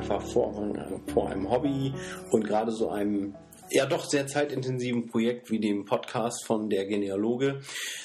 einfach 0.00 0.22
Vorrang 0.22 1.02
vor 1.12 1.28
einem 1.28 1.50
Hobby 1.50 1.92
und 2.30 2.46
gerade 2.46 2.70
so 2.70 2.88
einem 2.88 3.34
ja 3.70 3.84
doch 3.84 4.04
sehr 4.04 4.26
zeitintensiven 4.26 5.08
Projekt 5.08 5.50
wie 5.50 5.60
dem 5.60 5.84
Podcast 5.84 6.46
von 6.46 6.70
der 6.70 6.86
Genealoge 6.86 7.60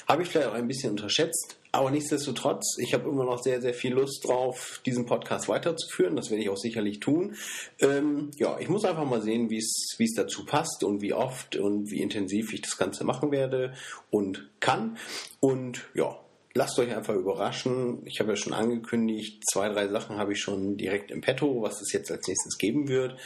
habe 0.06 0.22
ich 0.22 0.28
vielleicht 0.28 0.48
auch 0.48 0.52
ein 0.52 0.68
bisschen 0.68 0.90
unterschätzt. 0.90 1.58
Aber 1.72 1.90
nichtsdestotrotz, 1.90 2.76
ich 2.78 2.94
habe 2.94 3.08
immer 3.08 3.24
noch 3.24 3.42
sehr, 3.42 3.60
sehr 3.60 3.74
viel 3.74 3.94
Lust 3.94 4.26
drauf, 4.26 4.80
diesen 4.86 5.06
Podcast 5.06 5.48
weiterzuführen. 5.48 6.16
Das 6.16 6.30
werde 6.30 6.42
ich 6.42 6.50
auch 6.50 6.56
sicherlich 6.56 7.00
tun. 7.00 7.34
Ähm, 7.80 8.30
ja, 8.36 8.58
ich 8.60 8.68
muss 8.68 8.84
einfach 8.84 9.04
mal 9.04 9.20
sehen, 9.22 9.50
wie 9.50 9.58
es 9.58 10.14
dazu 10.14 10.44
passt 10.44 10.84
und 10.84 11.02
wie 11.02 11.12
oft 11.12 11.56
und 11.56 11.90
wie 11.90 12.00
intensiv 12.00 12.52
ich 12.52 12.62
das 12.62 12.76
Ganze 12.76 13.04
machen 13.04 13.30
werde 13.30 13.74
und 14.10 14.48
kann. 14.60 14.96
Und 15.40 15.88
ja, 15.94 16.16
lasst 16.56 16.78
euch 16.78 16.94
einfach 16.94 17.14
überraschen. 17.14 18.02
Ich 18.06 18.18
habe 18.18 18.30
ja 18.30 18.36
schon 18.36 18.54
angekündigt, 18.54 19.42
zwei, 19.48 19.68
drei 19.68 19.88
Sachen 19.88 20.16
habe 20.16 20.32
ich 20.32 20.40
schon 20.40 20.76
direkt 20.76 21.10
im 21.10 21.20
Petto, 21.20 21.62
was 21.62 21.80
es 21.80 21.92
jetzt 21.92 22.10
als 22.10 22.26
nächstes 22.26 22.58
geben 22.58 22.88
wird. 22.88 23.16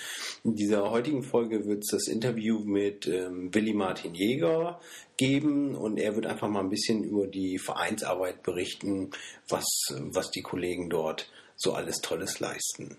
In 0.45 0.57
dieser 0.57 0.91
heutigen 0.91 1.23
Folge 1.23 1.65
wird 1.65 1.85
es 1.85 1.91
das 1.93 2.09
Interview 2.09 2.59
mit 2.59 3.07
ähm, 3.07 3.55
Willi 3.55 3.73
Martin 3.73 4.15
Jäger 4.15 4.81
geben 5.17 5.77
und 5.77 5.99
er 5.99 6.17
wird 6.17 6.27
einfach 6.27 6.49
mal 6.49 6.61
ein 6.61 6.71
bisschen 6.71 7.05
über 7.05 7.27
die 7.27 7.59
Vereinsarbeit 7.59 8.43
berichten, 8.43 9.11
was, 9.49 9.67
was 9.99 10.31
die 10.31 10.43
Kollegen 10.43 10.91
dort 10.91 11.31
so 11.57 11.73
alles 11.73 12.01
Tolles 12.01 12.41
leisten. 12.41 12.99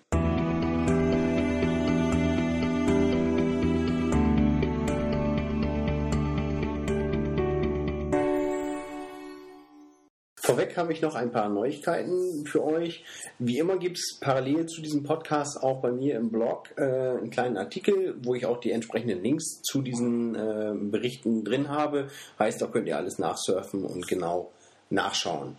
Vorweg 10.52 10.76
habe 10.76 10.92
ich 10.92 11.02
noch 11.02 11.16
ein 11.16 11.32
paar 11.32 11.48
Neuigkeiten 11.48 12.46
für 12.46 12.62
euch. 12.62 13.06
Wie 13.40 13.58
immer 13.58 13.78
gibt 13.78 13.98
es 13.98 14.18
parallel 14.20 14.66
zu 14.66 14.82
diesem 14.82 15.02
Podcast 15.02 15.64
auch 15.64 15.80
bei 15.80 15.94
mir 15.94 16.18
im 16.18 16.30
Blog 16.30 16.74
äh, 16.76 16.82
einen 16.82 17.30
kleinen 17.30 17.56
Artikel, 17.56 18.16
wo 18.22 18.36
ich 18.36 18.46
auch 18.46 18.60
die 18.60 18.72
entsprechenden 18.72 19.24
Links 19.24 19.62
zu 19.62 19.82
diesen 19.82 20.36
äh, 20.36 20.74
Berichten 20.76 21.46
drin 21.46 21.70
habe. 21.70 22.10
Heißt, 22.38 22.62
da 22.62 22.68
könnt 22.68 22.90
ihr 22.90 22.98
alles 22.98 23.18
nachsurfen 23.18 23.86
und 23.86 24.10
genau 24.10 24.52
nachschauen. 24.90 25.56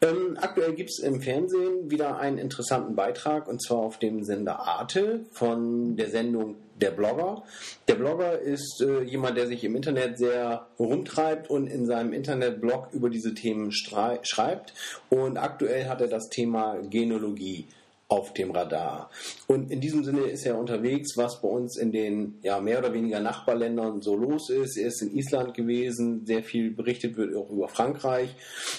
Ähm, 0.00 0.36
aktuell 0.40 0.74
gibt 0.74 0.90
es 0.90 0.98
im 0.98 1.20
Fernsehen 1.20 1.88
wieder 1.88 2.18
einen 2.18 2.38
interessanten 2.38 2.96
Beitrag 2.96 3.46
und 3.46 3.62
zwar 3.62 3.78
auf 3.78 4.00
dem 4.00 4.24
Sender 4.24 4.58
Arte 4.58 5.20
von 5.30 5.94
der 5.94 6.10
Sendung 6.10 6.56
Der 6.82 6.90
Blogger. 6.90 7.44
Der 7.86 7.94
Blogger 7.94 8.40
ist 8.40 8.82
äh, 8.82 9.02
jemand, 9.02 9.36
der 9.36 9.46
sich 9.46 9.62
im 9.62 9.76
Internet 9.76 10.18
sehr 10.18 10.66
rumtreibt 10.80 11.48
und 11.48 11.68
in 11.68 11.86
seinem 11.86 12.12
Internetblog 12.12 12.88
über 12.92 13.08
diese 13.08 13.34
Themen 13.34 13.70
schreibt. 13.70 14.74
Und 15.08 15.36
aktuell 15.36 15.86
hat 15.86 16.00
er 16.00 16.08
das 16.08 16.28
Thema 16.28 16.76
Genealogie 16.90 17.68
auf 18.08 18.32
dem 18.34 18.50
Radar. 18.50 19.10
Und 19.46 19.70
in 19.70 19.80
diesem 19.80 20.02
Sinne 20.02 20.22
ist 20.22 20.44
er 20.44 20.58
unterwegs, 20.58 21.16
was 21.16 21.40
bei 21.40 21.46
uns 21.46 21.76
in 21.76 21.92
den 21.92 22.40
ja, 22.42 22.60
mehr 22.60 22.80
oder 22.80 22.92
weniger 22.92 23.20
Nachbarländern 23.20 24.02
so 24.02 24.16
los 24.16 24.50
ist. 24.50 24.76
Er 24.76 24.88
ist 24.88 25.02
in 25.02 25.16
Island 25.16 25.54
gewesen, 25.54 26.26
sehr 26.26 26.42
viel 26.42 26.72
berichtet 26.72 27.16
wird 27.16 27.36
auch 27.36 27.48
über 27.48 27.68
Frankreich. 27.68 28.34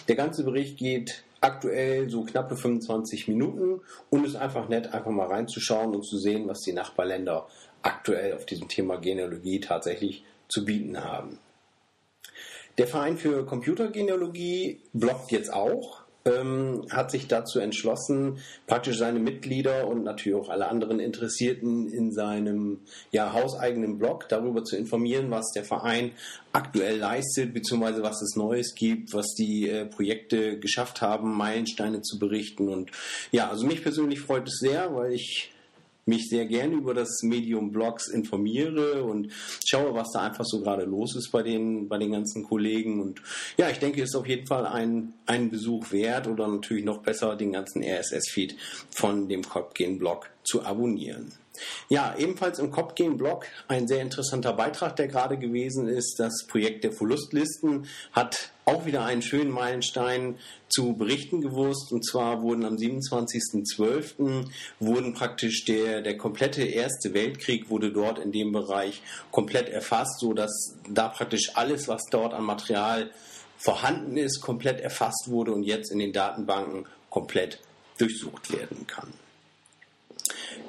Der 0.10 0.18
ganze 0.18 0.44
Bericht 0.44 0.78
geht 0.78 1.24
aktuell 1.44 2.10
so 2.10 2.24
knappe 2.24 2.56
25 2.56 3.28
Minuten 3.28 3.82
und 4.10 4.26
ist 4.26 4.36
einfach 4.36 4.70
nett, 4.70 4.94
einfach 4.94 5.12
mal 5.12 5.28
reinzuschauen 5.28 5.94
und 5.94 6.04
zu 6.04 6.18
sehen, 6.18 6.48
was 6.48 6.60
die 6.62 6.74
Nachbarländer 6.74 7.48
aktuell 7.84 8.34
auf 8.34 8.46
diesem 8.46 8.68
Thema 8.68 8.98
Genealogie 8.98 9.60
tatsächlich 9.60 10.24
zu 10.48 10.66
bieten 10.66 11.04
haben. 11.04 11.40
Der 12.78 12.88
Verein 12.88 13.18
für 13.18 13.46
Computergenealogie 13.46 14.82
bloggt 14.94 15.32
jetzt 15.32 15.54
auch 15.54 16.04
ähm, 16.26 16.86
hat 16.90 17.12
sich 17.12 17.28
dazu 17.28 17.60
entschlossen, 17.60 18.40
praktisch 18.68 18.98
seine 18.98 19.20
Mitglieder 19.20 19.88
und 19.88 20.04
natürlich 20.04 20.40
auch 20.40 20.50
alle 20.50 20.70
anderen 20.70 21.00
Interessierten 21.00 21.90
in 21.90 22.12
seinem 22.12 22.80
ja, 23.12 23.34
hauseigenen 23.34 23.98
Blog 23.98 24.30
darüber 24.30 24.64
zu 24.64 24.78
informieren, 24.78 25.32
was 25.32 25.52
der 25.52 25.66
Verein 25.66 26.12
aktuell 26.52 26.98
leistet, 26.98 27.54
beziehungsweise 27.54 28.04
was 28.04 28.22
es 28.22 28.36
Neues 28.36 28.74
gibt, 28.76 29.14
was 29.14 29.34
die 29.34 29.68
äh, 29.68 29.86
Projekte 29.86 30.60
geschafft 30.60 31.02
haben, 31.02 31.36
Meilensteine 31.36 32.02
zu 32.02 32.20
berichten. 32.20 32.70
Und 32.70 32.92
ja, 33.32 33.50
also 33.50 33.66
mich 33.66 33.84
persönlich 33.84 34.22
freut 34.22 34.48
es 34.48 34.60
sehr, 34.60 34.96
weil 34.96 35.14
ich 35.14 35.53
mich 36.06 36.30
sehr 36.30 36.46
gerne 36.46 36.76
über 36.76 36.94
das 36.94 37.24
Medium 37.24 37.72
Blogs 37.72 38.10
informiere 38.10 39.04
und 39.04 39.32
schaue, 39.66 39.94
was 39.94 40.12
da 40.12 40.22
einfach 40.22 40.46
so 40.46 40.62
gerade 40.62 40.84
los 40.84 41.16
ist 41.16 41.32
bei 41.32 41.44
den, 41.44 41.88
bei 41.88 41.98
den 41.98 42.12
ganzen 42.12 42.44
Kollegen. 42.44 43.02
Und 43.02 43.22
ja, 43.58 43.70
ich 43.70 43.80
denke, 43.80 44.02
es 44.02 44.10
ist 44.10 44.16
auf 44.16 44.28
jeden 44.28 44.48
Fall 44.48 44.66
ein, 44.66 45.14
ein 45.26 45.50
Besuch 45.50 45.92
wert 45.92 46.28
oder 46.28 46.48
natürlich 46.48 46.86
noch 46.86 47.02
besser, 47.02 47.36
den 47.36 47.54
ganzen 47.54 47.84
RSS-Feed 47.84 48.56
von 48.92 49.30
dem 49.30 49.44
Kopfgehen-Blog 49.44 50.30
zu 50.44 50.64
abonnieren. 50.64 51.32
Ja, 51.90 52.16
ebenfalls 52.18 52.60
im 52.60 52.72
Kopfgehen-Blog 52.72 53.46
ein 53.68 53.88
sehr 53.88 54.02
interessanter 54.02 54.54
Beitrag, 54.54 54.96
der 54.96 55.08
gerade 55.08 55.38
gewesen 55.38 55.88
ist. 55.88 56.20
Das 56.20 56.46
Projekt 56.48 56.84
der 56.84 56.92
Verlustlisten 56.92 57.88
hat 58.12 58.52
auch 58.66 58.86
wieder 58.86 59.06
einen 59.06 59.22
schönen 59.22 59.52
Meilenstein 59.52 60.40
zu 60.68 60.94
berichten 60.94 61.42
gewusst. 61.42 61.92
Und 61.92 62.04
zwar 62.06 62.42
wurden 62.42 62.66
am 62.66 62.76
27.12. 62.76 64.46
wurden 64.80 65.14
praktisch 65.14 65.66
der, 65.66 66.02
der 66.02 66.18
komplette 66.18 66.64
Erste 66.64 67.14
Weltkrieg 67.14 67.70
wurde 67.70 67.92
dort 67.92 68.20
in 68.20 68.32
dem 68.32 68.52
Bereich 68.52 69.02
komplett 69.32 69.70
erfasst, 69.70 70.20
sodass 70.20 70.76
da 70.90 71.10
praktisch 71.10 71.52
alles, 71.56 71.88
was 71.88 72.02
dort 72.10 72.34
an 72.34 72.44
Material 72.44 73.12
vorhanden 73.58 74.18
ist, 74.18 74.42
komplett 74.42 74.82
erfasst 74.82 75.28
wurde 75.28 75.54
und 75.54 75.64
jetzt 75.64 75.92
in 75.92 76.00
den 76.00 76.14
Datenbanken 76.14 76.86
komplett 77.10 77.60
durchsucht 77.98 78.52
werden 78.52 78.88
kann. 78.88 79.14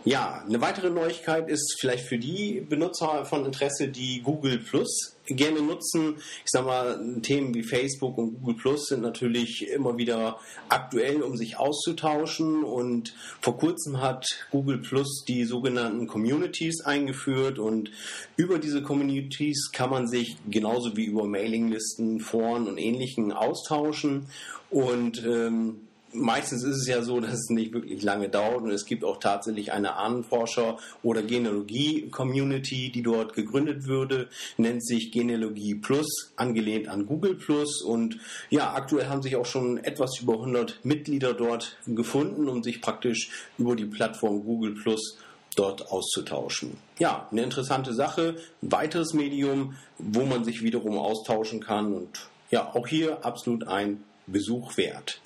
Ja, 0.07 0.45
eine 0.47 0.61
weitere 0.61 0.91
Neuigkeit 0.91 1.49
ist 1.49 1.79
vielleicht 1.81 2.07
für 2.07 2.19
die 2.19 2.61
Benutzer 2.61 3.25
von 3.25 3.47
Interesse, 3.47 3.89
die 3.89 4.21
Google 4.23 4.59
Plus 4.59 5.17
gerne 5.27 5.63
nutzen. 5.63 6.17
Ich 6.45 6.51
sage 6.51 6.67
mal, 6.67 7.21
Themen 7.23 7.55
wie 7.55 7.63
Facebook 7.63 8.19
und 8.19 8.35
Google 8.35 8.57
Plus 8.57 8.89
sind 8.89 9.01
natürlich 9.01 9.67
immer 9.69 9.97
wieder 9.97 10.39
aktuell, 10.69 11.23
um 11.23 11.39
sich 11.39 11.57
auszutauschen. 11.57 12.65
Und 12.65 13.15
vor 13.41 13.57
kurzem 13.57 14.03
hat 14.03 14.27
Google 14.51 14.79
Plus 14.79 15.25
die 15.27 15.45
sogenannten 15.45 16.07
Communities 16.07 16.83
eingeführt. 16.83 17.59
Und 17.59 17.91
über 18.37 18.59
diese 18.59 18.83
Communities 18.83 19.71
kann 19.73 19.89
man 19.89 20.07
sich 20.07 20.37
genauso 20.51 20.99
wie 20.99 21.07
über 21.07 21.25
Mailinglisten, 21.25 22.21
Foren 22.21 22.69
und 22.69 22.77
Ähnlichen 22.77 23.33
austauschen. 23.33 24.27
Und 24.71 25.25
ähm, 25.25 25.89
meistens 26.15 26.63
ist 26.63 26.77
es 26.77 26.87
ja 26.87 27.03
so, 27.03 27.21
dass 27.21 27.35
es 27.35 27.51
nicht 27.51 27.73
wirklich 27.73 28.03
lange 28.03 28.29
dauert 28.29 28.63
und 28.63 28.71
es 28.71 28.87
gibt 28.87 29.05
auch 29.05 29.19
tatsächlich 29.19 29.73
eine 29.73 29.97
Ahnenforscher- 29.97 30.79
oder 31.03 31.23
Genealogie-Community, 31.23 32.91
die 32.91 33.03
dort 33.03 33.35
gegründet 33.35 33.87
würde, 33.87 34.29
nennt 34.57 34.85
sich 34.87 35.13
Genealogie 35.13 35.75
Plus, 35.75 36.33
angelehnt 36.37 36.89
an 36.89 37.07
Google 37.07 37.35
Plus 37.35 37.83
und 37.83 38.19
ja, 38.51 38.73
aktuell 38.73 39.09
haben 39.09 39.23
sich 39.23 39.37
auch 39.37 39.47
schon 39.47 39.79
etwas 39.79 40.21
über 40.21 40.35
100 40.35 40.85
Mitglieder 40.85 41.35
dort 41.35 41.77
gefunden, 41.87 42.49
um 42.49 42.63
sich 42.63 42.81
praktisch 42.81 43.31
über 43.59 43.77
die 43.77 43.87
Plattform 43.87 44.45
Google 44.45 44.75
Plus 44.75 45.19
dort 45.57 45.91
auszutauschen. 45.91 46.77
Ja, 46.99 47.29
eine 47.31 47.43
interessante 47.43 47.93
Sache, 47.93 48.37
ein 48.63 48.73
weiteres 48.73 49.15
Medium, 49.15 49.77
wo 49.99 50.25
man 50.25 50.45
sich 50.45 50.63
wiederum 50.63 50.99
austauschen 50.99 51.61
kann 51.61 51.93
und 51.93 52.29
ja, 52.51 52.75
auch 52.75 52.87
hier 52.87 53.25
absolut 53.25 53.67
ein 53.67 54.05
Besuch 54.27 54.77
wert. 54.77 55.21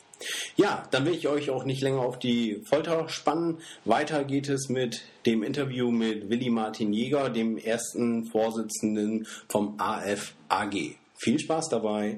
Ja, 0.57 0.87
dann 0.91 1.07
will 1.07 1.15
ich 1.15 1.29
euch 1.29 1.51
auch 1.51 1.65
nicht 1.65 1.83
länger 1.83 2.01
auf 2.01 2.19
die 2.19 2.63
Folter 2.65 3.09
spannen. 3.09 3.59
Weiter 3.85 4.25
geht 4.25 4.49
es 4.49 4.69
mit 4.69 5.03
dem 5.27 5.43
Interview 5.43 5.91
mit 5.91 6.29
Willi 6.29 6.51
Martin 6.51 6.93
Jäger, 6.93 7.31
dem 7.31 7.59
ersten 7.59 8.27
Vorsitzenden 8.27 9.27
vom 9.49 9.79
AFAG. 9.79 10.97
Viel 11.17 11.39
Spaß 11.39 11.69
dabei! 11.69 12.17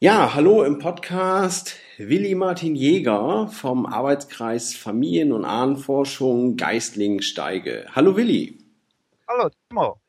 Ja, 0.00 0.34
hallo 0.34 0.64
im 0.64 0.80
Podcast 0.80 1.76
Willi 2.08 2.34
Martin 2.34 2.74
Jäger 2.74 3.48
vom 3.48 3.86
Arbeitskreis 3.86 4.74
Familien- 4.74 5.32
und 5.32 5.44
Ahnenforschung 5.44 6.56
Geistling-Steige. 6.56 7.86
Hallo 7.94 8.16
Willi. 8.16 8.58
Hallo 9.28 9.50
Timo. 9.68 10.00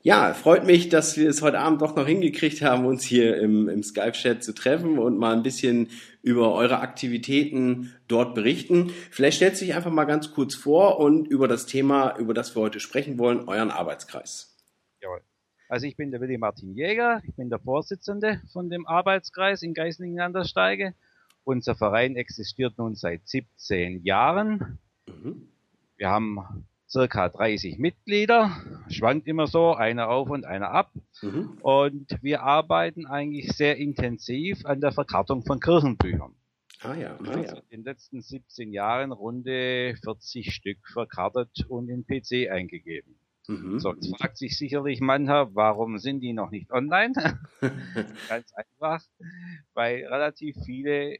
Ja, 0.00 0.32
freut 0.32 0.64
mich, 0.64 0.88
dass 0.90 1.16
wir 1.16 1.28
es 1.28 1.42
heute 1.42 1.58
Abend 1.58 1.82
doch 1.82 1.96
noch 1.96 2.06
hingekriegt 2.06 2.62
haben, 2.62 2.86
uns 2.86 3.02
hier 3.02 3.36
im, 3.36 3.68
im 3.68 3.82
Skype-Chat 3.82 4.44
zu 4.44 4.54
treffen 4.54 4.98
und 4.98 5.18
mal 5.18 5.34
ein 5.34 5.42
bisschen 5.42 5.88
über 6.22 6.54
eure 6.54 6.78
Aktivitäten 6.80 7.94
dort 8.06 8.36
berichten. 8.36 8.92
Vielleicht 9.10 9.38
stellt 9.38 9.56
sich 9.56 9.74
einfach 9.74 9.90
mal 9.90 10.04
ganz 10.04 10.32
kurz 10.32 10.54
vor 10.54 11.00
und 11.00 11.26
über 11.26 11.48
das 11.48 11.66
Thema, 11.66 12.16
über 12.16 12.32
das 12.32 12.54
wir 12.54 12.62
heute 12.62 12.78
sprechen 12.78 13.18
wollen, 13.18 13.48
euren 13.48 13.70
Arbeitskreis. 13.70 14.56
Jawohl. 15.02 15.22
Also 15.68 15.86
ich 15.86 15.96
bin 15.96 16.12
der 16.12 16.20
Willi 16.20 16.38
Martin 16.38 16.74
Jäger, 16.74 17.20
ich 17.26 17.34
bin 17.34 17.50
der 17.50 17.58
Vorsitzende 17.58 18.40
von 18.52 18.70
dem 18.70 18.86
Arbeitskreis 18.86 19.62
in 19.62 19.74
Geislingen 19.74 20.20
an 20.20 20.32
der 20.32 20.44
Steige. 20.44 20.94
Unser 21.48 21.76
Verein 21.76 22.14
existiert 22.14 22.76
nun 22.76 22.94
seit 22.94 23.26
17 23.26 24.02
Jahren. 24.04 24.78
Mhm. 25.06 25.48
Wir 25.96 26.10
haben 26.10 26.66
circa 26.86 27.30
30 27.30 27.78
Mitglieder, 27.78 28.54
schwankt 28.90 29.26
immer 29.26 29.46
so, 29.46 29.72
einer 29.72 30.10
auf 30.10 30.28
und 30.28 30.44
einer 30.44 30.72
ab. 30.72 30.92
Mhm. 31.22 31.56
Und 31.62 32.18
wir 32.20 32.42
arbeiten 32.42 33.06
eigentlich 33.06 33.50
sehr 33.52 33.78
intensiv 33.78 34.66
an 34.66 34.82
der 34.82 34.92
Verkartung 34.92 35.42
von 35.42 35.58
Kirchenbüchern. 35.58 36.34
Ah 36.82 36.92
ja, 36.92 37.18
ah, 37.18 37.38
ja. 37.38 37.54
In 37.70 37.80
den 37.80 37.84
letzten 37.84 38.20
17 38.20 38.70
Jahren 38.70 39.10
runde 39.10 39.96
40 40.04 40.52
Stück 40.52 40.86
verkartet 40.92 41.64
und 41.66 41.88
in 41.88 42.04
PC 42.04 42.50
eingegeben. 42.50 43.18
Mhm. 43.46 43.78
So, 43.78 43.94
jetzt 43.94 44.14
fragt 44.18 44.36
sich 44.36 44.58
sicherlich 44.58 45.00
mancher, 45.00 45.54
warum 45.54 45.96
sind 45.96 46.20
die 46.20 46.34
noch 46.34 46.50
nicht 46.50 46.70
online? 46.70 47.14
Ganz 48.28 48.52
einfach, 48.52 49.02
weil 49.72 50.04
relativ 50.04 50.54
viele 50.66 51.16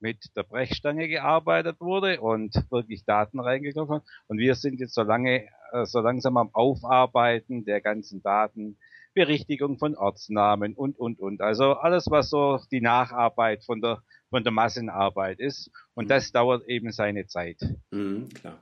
mit 0.00 0.36
der 0.36 0.42
Brechstange 0.42 1.08
gearbeitet 1.08 1.80
wurde 1.80 2.20
und 2.20 2.54
wirklich 2.70 3.04
Daten 3.04 3.40
reingekommen. 3.40 4.02
Und 4.28 4.38
wir 4.38 4.54
sind 4.54 4.80
jetzt 4.80 4.94
so 4.94 5.02
lange, 5.02 5.48
äh, 5.72 5.84
so 5.84 6.00
langsam 6.00 6.36
am 6.36 6.50
Aufarbeiten 6.52 7.64
der 7.64 7.80
ganzen 7.80 8.22
Daten, 8.22 8.76
Berichtigung 9.14 9.78
von 9.78 9.94
Ortsnamen 9.96 10.74
und, 10.74 10.98
und, 10.98 11.18
und. 11.18 11.40
Also 11.40 11.72
alles, 11.72 12.06
was 12.10 12.28
so 12.28 12.60
die 12.70 12.82
Nacharbeit 12.82 13.64
von 13.64 13.80
der, 13.80 14.02
von 14.28 14.44
der 14.44 14.52
Massenarbeit 14.52 15.40
ist. 15.40 15.70
Und 15.94 16.04
mhm. 16.04 16.08
das 16.08 16.32
dauert 16.32 16.68
eben 16.68 16.92
seine 16.92 17.26
Zeit. 17.26 17.58
Mhm, 17.90 18.28
klar. 18.28 18.58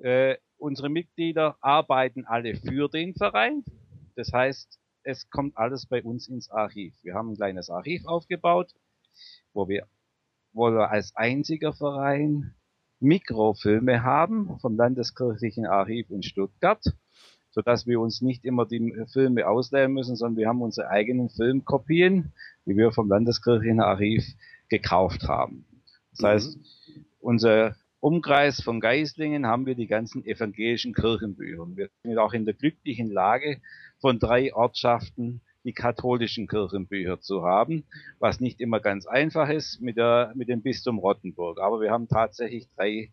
Äh, 0.00 0.36
unsere 0.58 0.88
Mitglieder 0.88 1.56
arbeiten 1.60 2.24
alle 2.24 2.54
für 2.54 2.88
den 2.88 3.14
Verein. 3.14 3.64
Das 4.14 4.32
heißt, 4.32 4.78
es 5.02 5.28
kommt 5.28 5.56
alles 5.56 5.86
bei 5.86 6.02
uns 6.02 6.28
ins 6.28 6.48
Archiv. 6.50 6.94
Wir 7.02 7.14
haben 7.14 7.32
ein 7.32 7.36
kleines 7.36 7.70
Archiv 7.70 8.06
aufgebaut 8.06 8.72
wo 9.52 9.68
wir, 9.68 9.86
wo 10.52 10.70
wir 10.70 10.90
als 10.90 11.14
einziger 11.16 11.72
Verein 11.72 12.54
Mikrofilme 13.00 14.02
haben 14.02 14.58
vom 14.60 14.76
Landeskirchlichen 14.76 15.66
Archiv 15.66 16.10
in 16.10 16.22
Stuttgart, 16.22 16.82
so 17.50 17.60
dass 17.60 17.86
wir 17.86 18.00
uns 18.00 18.20
nicht 18.20 18.44
immer 18.44 18.66
die 18.66 18.94
Filme 19.12 19.46
ausleihen 19.46 19.92
müssen, 19.92 20.16
sondern 20.16 20.38
wir 20.38 20.48
haben 20.48 20.62
unsere 20.62 20.88
eigenen 20.88 21.28
Filmkopien, 21.28 22.32
die 22.66 22.76
wir 22.76 22.92
vom 22.92 23.08
Landeskirchlichen 23.08 23.80
Archiv 23.80 24.24
gekauft 24.68 25.28
haben. 25.28 25.64
Das 26.10 26.20
mhm. 26.20 26.26
heißt, 26.26 26.58
unser 27.20 27.76
Umkreis 28.00 28.60
von 28.60 28.80
Geislingen 28.80 29.46
haben 29.46 29.66
wir 29.66 29.74
die 29.74 29.86
ganzen 29.86 30.24
evangelischen 30.26 30.92
Kirchenbücher. 30.92 31.66
Wir 31.74 31.88
sind 32.02 32.18
auch 32.18 32.32
in 32.32 32.44
der 32.44 32.54
glücklichen 32.54 33.10
Lage, 33.10 33.60
von 33.98 34.18
drei 34.18 34.54
Ortschaften 34.54 35.40
die 35.64 35.72
katholischen 35.72 36.46
Kirchenbücher 36.46 37.20
zu 37.20 37.42
haben, 37.42 37.84
was 38.18 38.40
nicht 38.40 38.60
immer 38.60 38.80
ganz 38.80 39.06
einfach 39.06 39.48
ist 39.48 39.80
mit, 39.80 39.96
der, 39.96 40.32
mit 40.34 40.48
dem 40.48 40.62
Bistum 40.62 40.98
Rottenburg. 40.98 41.58
Aber 41.58 41.80
wir 41.80 41.90
haben 41.90 42.08
tatsächlich 42.08 42.68
drei 42.76 43.10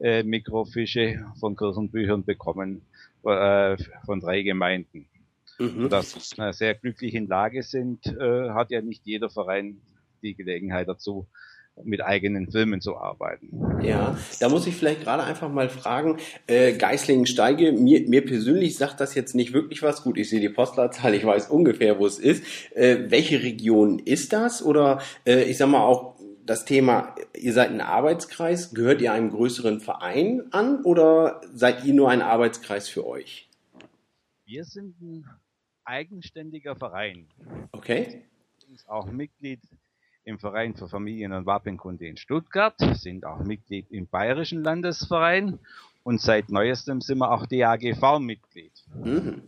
äh, 0.00 0.22
Mikrofische 0.24 1.24
von 1.38 1.56
Kirchenbüchern 1.56 2.24
bekommen 2.24 2.82
äh, 3.24 3.76
von 4.04 4.20
drei 4.20 4.42
Gemeinden. 4.42 5.06
Mhm. 5.58 5.88
Dass 5.88 6.36
wir 6.36 6.48
in 6.48 6.52
sehr 6.52 6.74
glücklichen 6.74 7.28
Lage 7.28 7.62
sind, 7.62 8.06
äh, 8.06 8.50
hat 8.50 8.70
ja 8.70 8.82
nicht 8.82 9.06
jeder 9.06 9.30
Verein 9.30 9.80
die 10.22 10.34
Gelegenheit 10.34 10.88
dazu 10.88 11.28
mit 11.82 12.02
eigenen 12.02 12.50
Filmen 12.50 12.80
zu 12.80 12.96
arbeiten. 12.96 13.82
Ja, 13.82 14.16
da 14.40 14.48
muss 14.48 14.66
ich 14.66 14.76
vielleicht 14.76 15.02
gerade 15.02 15.24
einfach 15.24 15.50
mal 15.50 15.68
fragen, 15.68 16.18
äh, 16.46 16.72
Geislingen-Steige, 16.72 17.72
mir, 17.72 18.08
mir 18.08 18.24
persönlich 18.24 18.76
sagt 18.76 19.00
das 19.00 19.14
jetzt 19.14 19.34
nicht 19.34 19.52
wirklich 19.52 19.82
was. 19.82 20.02
Gut, 20.02 20.16
ich 20.16 20.30
sehe 20.30 20.40
die 20.40 20.48
Postleitzahl, 20.48 21.14
ich 21.14 21.24
weiß 21.24 21.50
ungefähr, 21.50 21.98
wo 21.98 22.06
es 22.06 22.18
ist. 22.18 22.44
Äh, 22.74 23.10
welche 23.10 23.42
Region 23.42 23.98
ist 23.98 24.32
das? 24.32 24.62
Oder 24.64 25.00
äh, 25.26 25.42
ich 25.44 25.58
sag 25.58 25.68
mal 25.68 25.84
auch 25.84 26.14
das 26.46 26.64
Thema, 26.64 27.14
ihr 27.34 27.52
seid 27.52 27.70
ein 27.70 27.80
Arbeitskreis, 27.80 28.74
gehört 28.74 29.00
ihr 29.00 29.12
einem 29.12 29.30
größeren 29.30 29.80
Verein 29.80 30.42
an 30.52 30.84
oder 30.84 31.40
seid 31.52 31.84
ihr 31.84 31.94
nur 31.94 32.10
ein 32.10 32.22
Arbeitskreis 32.22 32.88
für 32.88 33.06
euch? 33.06 33.48
Wir 34.44 34.64
sind 34.64 35.00
ein 35.00 35.24
eigenständiger 35.84 36.76
Verein. 36.76 37.28
Okay. 37.72 38.24
Auch 38.86 39.06
Mitglied 39.06 39.60
im 40.24 40.38
Verein 40.38 40.74
für 40.74 40.88
Familien- 40.88 41.32
und 41.32 41.46
Wapenkunde 41.46 42.06
in 42.06 42.16
Stuttgart, 42.16 42.74
sind 42.96 43.24
auch 43.26 43.40
Mitglied 43.44 43.90
im 43.90 44.08
Bayerischen 44.08 44.62
Landesverein 44.62 45.58
und 46.02 46.20
seit 46.20 46.50
neuestem 46.50 47.00
sind 47.00 47.18
wir 47.18 47.30
auch 47.30 47.46
DAGV-Mitglied. 47.46 48.72
Mhm. 48.94 49.42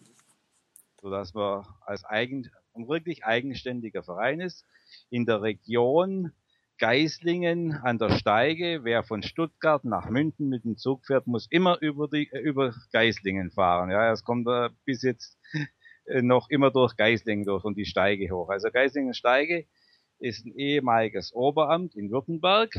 Sodass 1.01 1.35
wir 1.35 1.67
als 1.85 2.05
eigen, 2.05 2.51
ein 2.75 2.89
wirklich 2.89 3.25
eigenständiger 3.25 4.03
Verein 4.03 4.41
ist. 4.41 4.65
In 5.11 5.27
der 5.27 5.43
Region 5.43 6.33
Geislingen 6.79 7.73
an 7.73 7.99
der 7.99 8.11
Steige, 8.11 8.81
wer 8.83 9.03
von 9.03 9.23
Stuttgart 9.23 9.85
nach 9.85 10.11
München 10.11 10.51
mit 10.51 10.65
dem 10.65 10.77
Zug 10.77 11.07
fährt, 11.07 11.27
muss 11.27 11.47
immer 11.51 11.81
über 11.81 12.07
die 12.07 12.29
über 12.43 12.75
Geislingen 12.93 13.51
fahren. 13.51 13.91
Ja, 13.91 14.13
es 14.13 14.25
kommt 14.25 14.47
äh, 14.47 14.69
bis 14.85 15.03
jetzt 15.03 15.39
äh, 16.05 16.21
noch 16.21 16.51
immer 16.51 16.71
durch 16.71 16.97
Geislingen 16.97 17.47
durch 17.47 17.65
und 17.65 17.79
die 17.79 17.87
Steige 17.87 18.31
hoch. 18.31 18.51
Also 18.51 18.69
Geislingen 18.71 19.15
Steige 19.15 19.67
ist 20.19 20.47
ein 20.47 20.57
ehemaliges 20.57 21.35
Oberamt 21.35 21.95
in 21.95 22.11
Württemberg 22.11 22.75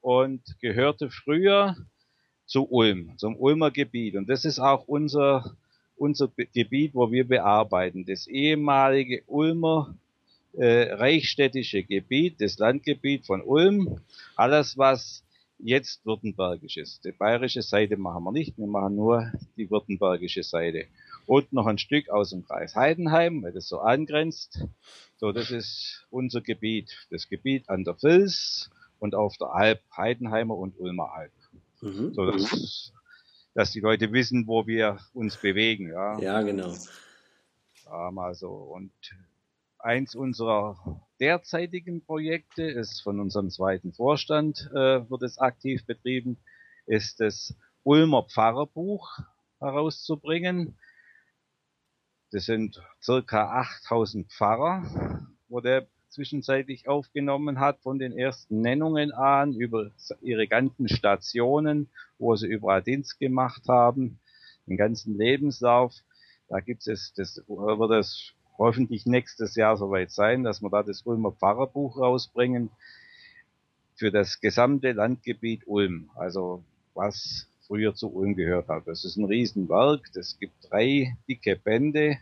und 0.00 0.42
gehörte 0.60 1.10
früher 1.10 1.76
zu 2.46 2.68
Ulm, 2.70 3.16
zum 3.18 3.36
Ulmer 3.36 3.70
Gebiet. 3.70 4.16
Und 4.16 4.28
das 4.28 4.44
ist 4.44 4.58
auch 4.58 4.86
unser, 4.86 5.56
unser 5.96 6.28
Gebiet, 6.54 6.94
wo 6.94 7.10
wir 7.10 7.26
bearbeiten. 7.26 8.04
Das 8.06 8.26
ehemalige 8.26 9.22
Ulmer 9.26 9.96
äh, 10.52 10.92
reichsstädtische 10.92 11.82
Gebiet, 11.82 12.40
das 12.40 12.58
Landgebiet 12.58 13.26
von 13.26 13.42
Ulm, 13.42 14.00
alles 14.36 14.78
was 14.78 15.24
jetzt 15.58 16.04
württembergisch 16.06 16.76
ist. 16.76 17.04
Die 17.04 17.12
bayerische 17.12 17.62
Seite 17.62 17.96
machen 17.96 18.24
wir 18.24 18.32
nicht, 18.32 18.56
wir 18.58 18.66
machen 18.66 18.96
nur 18.96 19.32
die 19.56 19.70
württembergische 19.70 20.42
Seite. 20.42 20.86
Und 21.26 21.52
noch 21.52 21.66
ein 21.66 21.78
Stück 21.78 22.08
aus 22.08 22.30
dem 22.30 22.44
Kreis 22.44 22.76
Heidenheim, 22.76 23.42
weil 23.42 23.52
das 23.52 23.68
so 23.68 23.80
angrenzt. 23.80 24.64
So, 25.16 25.32
das 25.32 25.50
ist 25.50 26.06
unser 26.10 26.40
Gebiet. 26.40 27.06
Das 27.10 27.28
Gebiet 27.28 27.68
an 27.68 27.84
der 27.84 28.00
Vils 28.00 28.70
und 28.98 29.14
auf 29.14 29.36
der 29.36 29.48
Alp, 29.48 29.80
Heidenheimer 29.96 30.56
und 30.56 30.78
Ulmer 30.78 31.12
Alp. 31.12 31.32
Mhm. 31.80 32.14
So, 32.14 32.30
dass, 32.30 32.92
dass 33.54 33.72
die 33.72 33.80
Leute 33.80 34.12
wissen, 34.12 34.46
wo 34.46 34.66
wir 34.66 34.98
uns 35.14 35.36
bewegen. 35.36 35.88
Ja, 35.88 36.18
ja 36.20 36.42
genau. 36.42 36.74
Ja, 37.86 38.10
mal 38.10 38.34
so. 38.34 38.50
Und 38.50 38.92
eins 39.78 40.14
unserer 40.14 41.00
derzeitigen 41.20 42.04
Projekte 42.04 42.62
ist 42.62 43.00
von 43.02 43.20
unserem 43.20 43.50
zweiten 43.50 43.92
Vorstand, 43.92 44.70
äh, 44.72 45.08
wird 45.08 45.22
es 45.22 45.38
aktiv 45.38 45.84
betrieben, 45.86 46.38
ist 46.86 47.20
das 47.20 47.54
Ulmer 47.84 48.24
Pfarrerbuch 48.24 49.18
herauszubringen. 49.60 50.76
Das 52.36 52.44
sind 52.44 52.78
circa 53.00 53.48
8000 53.62 54.30
Pfarrer, 54.30 55.26
wo 55.48 55.60
der 55.60 55.86
zwischenzeitlich 56.10 56.86
aufgenommen 56.86 57.60
hat, 57.60 57.80
von 57.80 57.98
den 57.98 58.12
ersten 58.12 58.60
Nennungen 58.60 59.10
an, 59.10 59.54
über 59.54 59.90
ihre 60.20 60.46
ganzen 60.46 60.86
Stationen, 60.86 61.88
wo 62.18 62.36
sie 62.36 62.46
überall 62.46 62.82
Dienst 62.82 63.18
gemacht 63.18 63.62
haben, 63.68 64.20
den 64.66 64.76
ganzen 64.76 65.16
Lebenslauf. 65.16 65.94
Da 66.50 66.60
gibt 66.60 66.86
es, 66.86 67.14
das 67.16 67.42
wird 67.48 67.90
es 67.92 68.34
hoffentlich 68.58 69.06
nächstes 69.06 69.54
Jahr 69.54 69.78
soweit 69.78 70.10
sein, 70.10 70.44
dass 70.44 70.60
wir 70.60 70.68
da 70.68 70.82
das 70.82 71.06
Ulmer 71.06 71.32
Pfarrerbuch 71.32 71.96
rausbringen 71.96 72.68
für 73.94 74.10
das 74.10 74.42
gesamte 74.42 74.92
Landgebiet 74.92 75.62
Ulm. 75.66 76.10
Also 76.14 76.62
was 76.92 77.48
früher 77.66 77.94
zu 77.94 78.12
Ulm 78.12 78.34
gehört 78.34 78.68
hat. 78.68 78.86
Das 78.86 79.04
ist 79.04 79.16
ein 79.16 79.24
Riesenwerk. 79.24 80.12
Das 80.14 80.38
gibt 80.38 80.54
drei 80.70 81.16
dicke 81.28 81.56
Bände, 81.56 82.18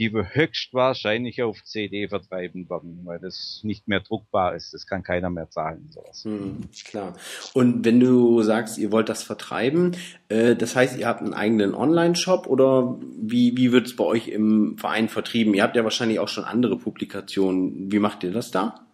die 0.00 0.14
wir 0.14 0.34
höchstwahrscheinlich 0.34 1.42
auf 1.42 1.62
CD 1.62 2.08
vertreiben 2.08 2.70
werden, 2.70 3.02
weil 3.04 3.18
das 3.18 3.60
nicht 3.64 3.86
mehr 3.86 4.00
druckbar 4.00 4.54
ist. 4.54 4.72
Das 4.72 4.86
kann 4.86 5.02
keiner 5.02 5.28
mehr 5.28 5.50
zahlen. 5.50 5.90
Sowas. 5.90 6.24
Hm, 6.24 6.62
klar. 6.86 7.14
Und 7.52 7.84
wenn 7.84 8.00
du 8.00 8.42
sagst, 8.42 8.78
ihr 8.78 8.92
wollt 8.92 9.10
das 9.10 9.22
vertreiben, 9.22 9.94
äh, 10.30 10.56
das 10.56 10.74
heißt, 10.74 10.98
ihr 10.98 11.06
habt 11.06 11.20
einen 11.20 11.34
eigenen 11.34 11.74
Online-Shop 11.74 12.46
oder 12.46 12.98
wie, 13.00 13.56
wie 13.58 13.72
wird 13.72 13.88
es 13.88 13.96
bei 13.96 14.04
euch 14.04 14.28
im 14.28 14.78
Verein 14.78 15.10
vertrieben? 15.10 15.52
Ihr 15.52 15.62
habt 15.62 15.76
ja 15.76 15.84
wahrscheinlich 15.84 16.18
auch 16.18 16.28
schon 16.28 16.44
andere 16.44 16.78
Publikationen. 16.78 17.92
Wie 17.92 17.98
macht 17.98 18.24
ihr 18.24 18.32
das 18.32 18.50
da? 18.50 18.86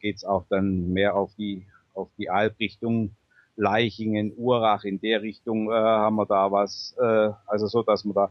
geht's 0.00 0.24
auch 0.24 0.46
dann 0.48 0.92
mehr 0.92 1.14
auf 1.14 1.34
die, 1.36 1.66
auf 1.94 2.08
die 2.18 2.30
Albrichtung, 2.30 3.16
Leichingen, 3.56 4.32
Urach, 4.36 4.84
in 4.84 5.00
der 5.00 5.22
Richtung 5.22 5.70
äh, 5.70 5.74
haben 5.74 6.16
wir 6.16 6.26
da 6.26 6.52
was, 6.52 6.94
äh, 6.98 7.30
also 7.46 7.66
so, 7.66 7.82
dass 7.82 8.04
wir 8.04 8.12
da 8.12 8.30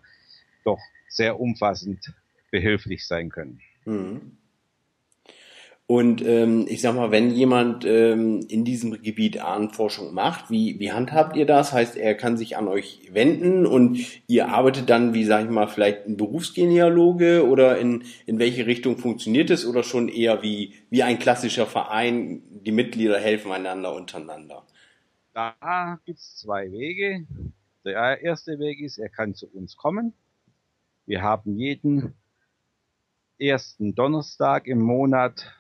doch 0.64 0.80
sehr 1.10 1.40
umfassend 1.40 2.14
behilflich 2.52 3.08
sein 3.08 3.30
können. 3.30 3.60
Mhm. 3.86 4.38
Und 5.88 6.24
ähm, 6.26 6.66
ich 6.68 6.82
sag 6.82 6.96
mal, 6.96 7.12
wenn 7.12 7.30
jemand 7.30 7.86
ähm, 7.86 8.44
in 8.50 8.66
diesem 8.66 9.04
Gebiet 9.04 9.40
Ahnenforschung 9.40 10.16
macht, 10.16 10.50
wie, 10.50 10.80
wie 10.80 10.92
handhabt 10.92 11.36
ihr 11.36 11.46
das? 11.46 11.74
Heißt, 11.74 11.96
er 11.96 12.16
kann 12.16 12.38
sich 12.38 12.58
an 12.58 12.68
euch 12.68 13.08
wenden 13.12 13.68
und 13.68 14.00
ihr 14.26 14.50
arbeitet 14.50 14.90
dann, 14.90 15.14
wie 15.14 15.26
sag 15.26 15.46
ich 15.46 15.52
mal, 15.52 15.68
vielleicht 15.68 16.08
ein 16.08 16.18
Berufsgenealoge 16.18 17.48
oder 17.48 17.78
in, 17.78 18.04
in 18.26 18.40
welche 18.40 18.66
Richtung 18.66 18.98
funktioniert 18.98 19.52
es 19.52 19.64
oder 19.64 19.84
schon 19.84 20.10
eher 20.10 20.42
wie, 20.42 20.74
wie 20.90 21.04
ein 21.04 21.20
klassischer 21.20 21.68
Verein, 21.68 22.42
die 22.50 22.72
Mitglieder 22.72 23.20
helfen 23.20 23.52
einander 23.52 23.94
untereinander? 23.94 24.66
Da 25.34 26.00
gibt's 26.04 26.38
zwei 26.38 26.72
Wege. 26.72 27.28
Der 27.84 28.24
erste 28.24 28.58
Weg 28.58 28.80
ist, 28.80 28.98
er 28.98 29.10
kann 29.10 29.36
zu 29.36 29.48
uns 29.54 29.78
kommen. 29.78 30.14
Wir 31.06 31.22
haben 31.22 31.60
jeden 31.60 32.16
ersten 33.38 33.94
Donnerstag 33.94 34.66
im 34.66 34.80
Monat 34.80 35.54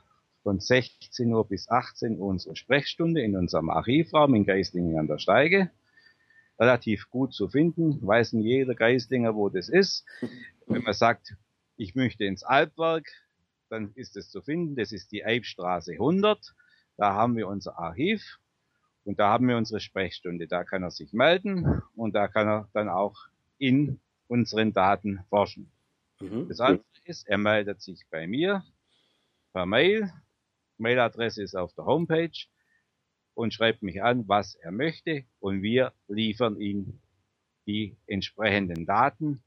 von 0.45 0.59
16 0.59 1.33
Uhr 1.33 1.47
bis 1.47 1.67
18 1.69 2.19
Uhr 2.19 2.27
unsere 2.27 2.55
Sprechstunde 2.55 3.19
in 3.23 3.35
unserem 3.35 3.71
Archivraum 3.71 4.35
in 4.35 4.45
Geislingen 4.45 4.99
an 4.99 5.07
der 5.07 5.17
Steige. 5.17 5.71
Relativ 6.59 7.09
gut 7.09 7.33
zu 7.33 7.49
finden, 7.49 7.99
weiß 8.05 8.33
nicht 8.33 8.45
jeder 8.45 8.75
Geislinger, 8.75 9.33
wo 9.33 9.49
das 9.49 9.69
ist. 9.69 10.05
Wenn 10.67 10.83
man 10.83 10.93
sagt, 10.93 11.35
ich 11.77 11.95
möchte 11.95 12.25
ins 12.25 12.43
Albwerk, 12.43 13.07
dann 13.69 13.91
ist 13.95 14.15
es 14.17 14.29
zu 14.29 14.43
finden. 14.43 14.75
Das 14.75 14.91
ist 14.91 15.11
die 15.11 15.25
Eibstraße 15.25 15.93
100. 15.93 16.53
Da 16.95 17.13
haben 17.15 17.35
wir 17.35 17.47
unser 17.47 17.79
Archiv 17.79 18.37
und 19.03 19.19
da 19.19 19.29
haben 19.29 19.47
wir 19.47 19.57
unsere 19.57 19.79
Sprechstunde. 19.79 20.45
Da 20.45 20.63
kann 20.63 20.83
er 20.83 20.91
sich 20.91 21.11
melden 21.11 21.81
und 21.95 22.13
da 22.13 22.27
kann 22.27 22.47
er 22.47 22.69
dann 22.71 22.87
auch 22.87 23.17
in 23.57 23.99
unseren 24.27 24.73
Daten 24.73 25.21
forschen. 25.27 25.71
Mhm. 26.19 26.47
Das 26.49 26.59
andere 26.59 26.85
ist, 27.03 27.27
er 27.27 27.39
meldet 27.39 27.81
sich 27.81 28.05
bei 28.11 28.27
mir 28.27 28.63
per 29.51 29.65
Mail 29.65 30.13
Mailadresse 30.77 31.44
ist 31.44 31.55
auf 31.55 31.74
der 31.74 31.86
Homepage 31.86 32.48
und 33.34 33.53
schreibt 33.53 33.84
mich 33.84 34.01
an, 34.01 34.27
was 34.27 34.55
er 34.55 34.72
möchte 34.72 35.25
und 35.39 35.62
wir 35.62 35.94
liefern 36.08 36.60
ihm 36.60 37.00
die 37.67 37.98
entsprechenden 38.08 38.86
Daten 38.86 39.44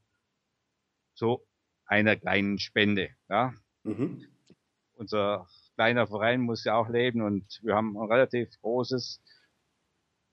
zu 1.15 1.41
einer 1.85 2.15
kleinen 2.15 2.59
Spende. 2.59 3.09
Ja. 3.29 3.53
Mhm. 3.83 4.25
Unser 4.93 5.47
kleiner 5.75 6.07
Verein 6.07 6.41
muss 6.41 6.65
ja 6.65 6.75
auch 6.75 6.89
leben 6.89 7.21
und 7.21 7.59
wir 7.63 7.75
haben 7.75 7.97
ein 7.97 8.09
relativ 8.09 8.49
großes, 8.61 9.21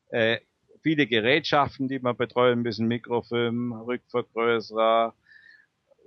äh, 0.08 0.40
viele 0.82 1.06
Gerätschaften, 1.06 1.88
die 1.88 2.02
wir 2.02 2.14
betreuen 2.14 2.62
müssen, 2.62 2.88
Mikrofilm, 2.88 3.72
Rückvergrößerer, 3.72 5.14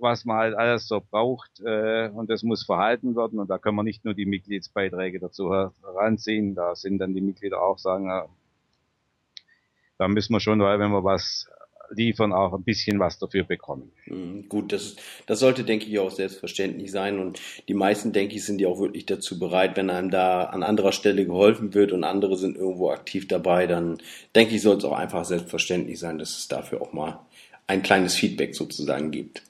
was 0.00 0.24
man 0.24 0.36
halt 0.36 0.54
alles 0.54 0.88
so 0.88 1.00
braucht 1.00 1.60
äh, 1.64 2.08
und 2.12 2.30
das 2.30 2.42
muss 2.42 2.64
verhalten 2.64 3.16
werden 3.16 3.38
und 3.38 3.48
da 3.48 3.58
können 3.58 3.76
wir 3.76 3.82
nicht 3.82 4.04
nur 4.04 4.14
die 4.14 4.26
Mitgliedsbeiträge 4.26 5.20
dazu 5.20 5.52
heranziehen, 5.52 6.54
da 6.54 6.74
sind 6.74 6.98
dann 6.98 7.14
die 7.14 7.20
Mitglieder 7.20 7.62
auch 7.62 7.78
sagen, 7.78 8.06
ja, 8.06 8.26
da 9.98 10.08
müssen 10.08 10.32
wir 10.32 10.40
schon, 10.40 10.60
weil 10.60 10.78
wenn 10.78 10.90
wir 10.90 11.04
was 11.04 11.48
liefern, 11.90 12.32
auch 12.32 12.52
ein 12.52 12.62
bisschen 12.62 13.00
was 13.00 13.18
dafür 13.18 13.44
bekommen. 13.44 13.90
Mhm, 14.06 14.48
gut, 14.48 14.72
das, 14.72 14.96
das 15.26 15.40
sollte, 15.40 15.64
denke 15.64 15.86
ich, 15.86 15.98
auch 15.98 16.10
selbstverständlich 16.10 16.90
sein. 16.90 17.18
Und 17.18 17.40
die 17.68 17.74
meisten, 17.74 18.12
denke 18.12 18.36
ich, 18.36 18.44
sind 18.44 18.60
ja 18.60 18.68
auch 18.68 18.78
wirklich 18.78 19.06
dazu 19.06 19.38
bereit, 19.38 19.76
wenn 19.76 19.90
einem 19.90 20.10
da 20.10 20.44
an 20.44 20.62
anderer 20.62 20.92
Stelle 20.92 21.26
geholfen 21.26 21.74
wird 21.74 21.92
und 21.92 22.04
andere 22.04 22.36
sind 22.36 22.56
irgendwo 22.56 22.90
aktiv 22.90 23.26
dabei, 23.26 23.66
dann 23.66 23.98
denke 24.34 24.54
ich, 24.54 24.62
soll 24.62 24.76
es 24.76 24.84
auch 24.84 24.96
einfach 24.96 25.24
selbstverständlich 25.24 25.98
sein, 25.98 26.18
dass 26.18 26.38
es 26.38 26.48
dafür 26.48 26.80
auch 26.80 26.92
mal 26.92 27.18
ein 27.66 27.82
kleines 27.82 28.14
Feedback 28.14 28.54
sozusagen 28.54 29.10
gibt 29.10 29.42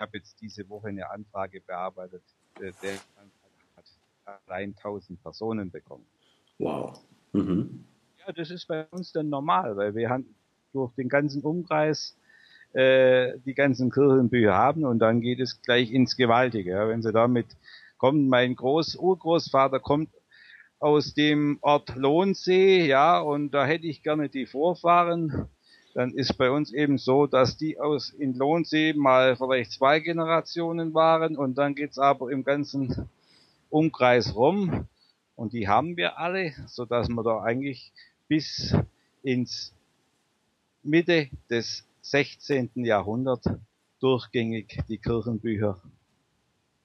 habe 0.00 0.18
jetzt 0.18 0.40
diese 0.40 0.68
Woche 0.68 0.88
eine 0.88 1.10
Anfrage 1.10 1.60
bearbeitet, 1.60 2.22
äh, 2.60 2.72
der 2.82 2.94
hat 3.76 4.40
allein 4.46 4.74
1000 4.76 5.22
Personen 5.22 5.70
bekommen. 5.70 6.06
Wow. 6.58 7.00
Mhm. 7.32 7.84
Ja, 8.26 8.32
das 8.32 8.50
ist 8.50 8.66
bei 8.66 8.86
uns 8.86 9.12
dann 9.12 9.28
normal, 9.28 9.76
weil 9.76 9.94
wir 9.94 10.10
haben 10.10 10.34
durch 10.72 10.92
den 10.94 11.08
ganzen 11.08 11.42
Umkreis 11.42 12.16
äh, 12.72 13.38
die 13.44 13.54
ganzen 13.54 13.90
Kirchenbücher 13.90 14.54
haben 14.54 14.84
und 14.84 14.98
dann 15.00 15.20
geht 15.20 15.40
es 15.40 15.60
gleich 15.62 15.90
ins 15.90 16.16
Gewaltige. 16.16 16.70
Ja. 16.70 16.88
Wenn 16.88 17.02
sie 17.02 17.12
damit 17.12 17.56
kommen, 17.98 18.28
mein 18.28 18.54
Groß 18.54 18.96
Urgroßvater 18.96 19.80
kommt 19.80 20.10
aus 20.78 21.12
dem 21.12 21.58
Ort 21.60 21.94
Lohnsee, 21.96 22.86
ja, 22.86 23.20
und 23.20 23.50
da 23.50 23.66
hätte 23.66 23.86
ich 23.86 24.02
gerne 24.02 24.28
die 24.28 24.46
Vorfahren 24.46 25.48
dann 25.94 26.12
ist 26.12 26.36
bei 26.38 26.50
uns 26.50 26.72
eben 26.72 26.98
so, 26.98 27.26
dass 27.26 27.56
die 27.56 27.80
aus 27.80 28.10
in 28.10 28.34
Lohnsee 28.34 28.92
mal 28.92 29.36
vielleicht 29.36 29.72
zwei 29.72 30.00
Generationen 30.00 30.94
waren 30.94 31.36
und 31.36 31.58
dann 31.58 31.74
geht's 31.74 31.98
aber 31.98 32.30
im 32.30 32.44
ganzen 32.44 33.08
Umkreis 33.70 34.34
rum 34.34 34.86
und 35.36 35.52
die 35.52 35.68
haben 35.68 35.96
wir 35.96 36.18
alle, 36.18 36.52
so 36.66 36.84
dass 36.84 37.08
wir 37.08 37.22
da 37.22 37.42
eigentlich 37.42 37.92
bis 38.28 38.76
ins 39.22 39.74
Mitte 40.82 41.28
des 41.48 41.86
16. 42.02 42.70
Jahrhunderts 42.74 43.48
durchgängig 44.00 44.78
die 44.88 44.98
Kirchenbücher 44.98 45.80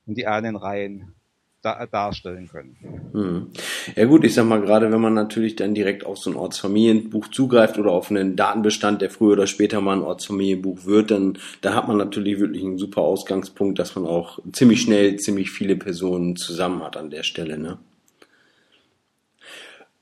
und 0.06 0.18
die 0.18 0.28
Ahnenreihen 0.28 1.16
da, 1.66 1.86
darstellen 1.86 2.48
können. 2.48 2.76
Hm. 3.12 3.48
Ja 3.96 4.06
gut, 4.06 4.24
ich 4.24 4.34
sag 4.34 4.46
mal, 4.46 4.62
gerade 4.62 4.92
wenn 4.92 5.02
man 5.02 5.14
natürlich 5.14 5.56
dann 5.56 5.74
direkt 5.74 6.06
auf 6.06 6.18
so 6.18 6.30
ein 6.30 6.36
Ortsfamilienbuch 6.36 7.30
zugreift 7.30 7.78
oder 7.80 7.92
auf 7.92 8.12
einen 8.12 8.36
Datenbestand, 8.36 9.02
der 9.02 9.10
früher 9.10 9.34
oder 9.34 9.48
später 9.48 9.82
mal 9.82 9.98
ein 9.98 10.04
Ortsfamilienbuch 10.04 10.86
wird, 10.86 11.12
dann 11.12 11.38
da 11.62 11.74
hat 11.74 11.88
man 11.88 11.98
natürlich 11.98 12.40
wirklich 12.40 12.64
einen 12.64 12.78
super 12.78 13.02
Ausgangspunkt, 13.02 13.80
dass 13.80 13.96
man 13.96 14.06
auch 14.06 14.40
ziemlich 14.54 14.82
schnell 14.82 15.18
ziemlich 15.18 15.50
viele 15.50 15.76
Personen 15.76 16.36
zusammen 16.36 16.84
hat 16.84 16.98
an 16.98 17.10
der 17.10 17.24
Stelle, 17.24 17.58
ne? 17.58 17.80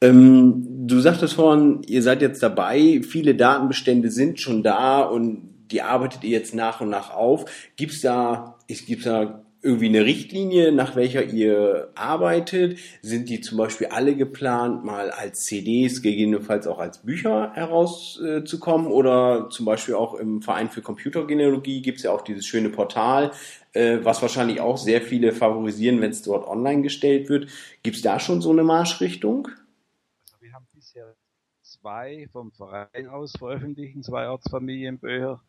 Ähm, 0.02 0.86
du 0.86 1.00
sagtest 1.00 1.36
vorhin, 1.36 1.82
ihr 1.88 2.02
seid 2.02 2.22
jetzt 2.22 2.44
dabei, 2.44 3.00
viele 3.08 3.36
Datenbestände 3.36 4.12
sind 4.12 4.42
schon 4.42 4.62
da 4.62 5.02
und 5.02 5.54
die 5.72 5.82
arbeitet 5.82 6.26
ihr 6.26 6.32
jetzt 6.32 6.54
nach 6.54 6.82
und 6.82 6.90
nach 6.90 7.12
auf. 7.12 7.46
Gibt 7.78 7.94
es 7.94 8.02
da, 8.02 8.58
gibt's 8.68 9.06
da 9.06 9.43
irgendwie 9.64 9.88
eine 9.88 10.04
Richtlinie, 10.04 10.74
nach 10.74 10.98
welcher 10.98 11.24
ihr 11.24 11.90
arbeitet? 11.96 12.78
Sind 13.02 13.30
die 13.30 13.40
zum 13.40 13.58
Beispiel 13.58 13.88
alle 13.88 14.16
geplant, 14.16 14.84
mal 14.84 15.10
als 15.10 15.46
CDs, 15.46 16.02
gegebenenfalls 16.02 16.68
auch 16.68 16.80
als 16.80 17.00
Bücher 17.00 17.54
herauszukommen? 17.54 18.88
Äh, 18.88 18.94
Oder 18.94 19.50
zum 19.50 19.66
Beispiel 19.66 19.96
auch 19.96 20.16
im 20.16 20.42
Verein 20.42 20.70
für 20.70 20.82
Computergenealogie 20.82 21.82
gibt 21.82 22.00
es 22.00 22.04
ja 22.04 22.12
auch 22.12 22.24
dieses 22.24 22.46
schöne 22.46 22.70
Portal, 22.70 23.32
äh, 23.72 24.00
was 24.04 24.22
wahrscheinlich 24.22 24.60
auch 24.60 24.78
sehr 24.78 25.02
viele 25.02 25.32
favorisieren, 25.32 26.02
wenn 26.02 26.12
es 26.12 26.22
dort 26.22 26.46
online 26.46 26.82
gestellt 26.82 27.30
wird. 27.30 27.48
Gibt 27.84 27.96
es 27.96 28.02
da 28.02 28.20
schon 28.20 28.42
so 28.42 28.52
eine 28.52 28.64
Marschrichtung? 28.64 29.48
Also 30.26 30.42
wir 30.42 30.52
haben 30.52 30.68
bisher 30.76 31.16
zwei 31.62 32.28
vom 32.34 32.52
Verein 32.52 33.08
aus 33.08 33.32
veröffentlicht, 33.38 34.04
zwei 34.04 34.28
Ortsfamilienbücher 34.28 35.42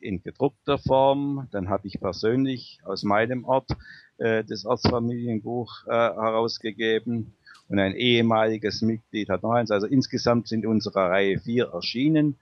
in 0.00 0.22
gedruckter 0.22 0.78
Form. 0.78 1.48
Dann 1.50 1.68
habe 1.68 1.86
ich 1.86 2.00
persönlich 2.00 2.80
aus 2.84 3.02
meinem 3.02 3.44
Ort 3.44 3.70
äh, 4.18 4.44
das 4.44 4.64
Ortsfamilienbuch 4.64 5.86
äh, 5.86 5.90
herausgegeben 5.90 7.34
und 7.68 7.78
ein 7.78 7.94
ehemaliges 7.94 8.82
Mitglied 8.82 9.28
hat 9.28 9.44
noch 9.44 9.52
eins. 9.52 9.70
Also 9.70 9.86
insgesamt 9.86 10.48
sind 10.48 10.66
unserer 10.66 11.10
Reihe 11.10 11.38
vier 11.38 11.68
erschienen 11.68 12.36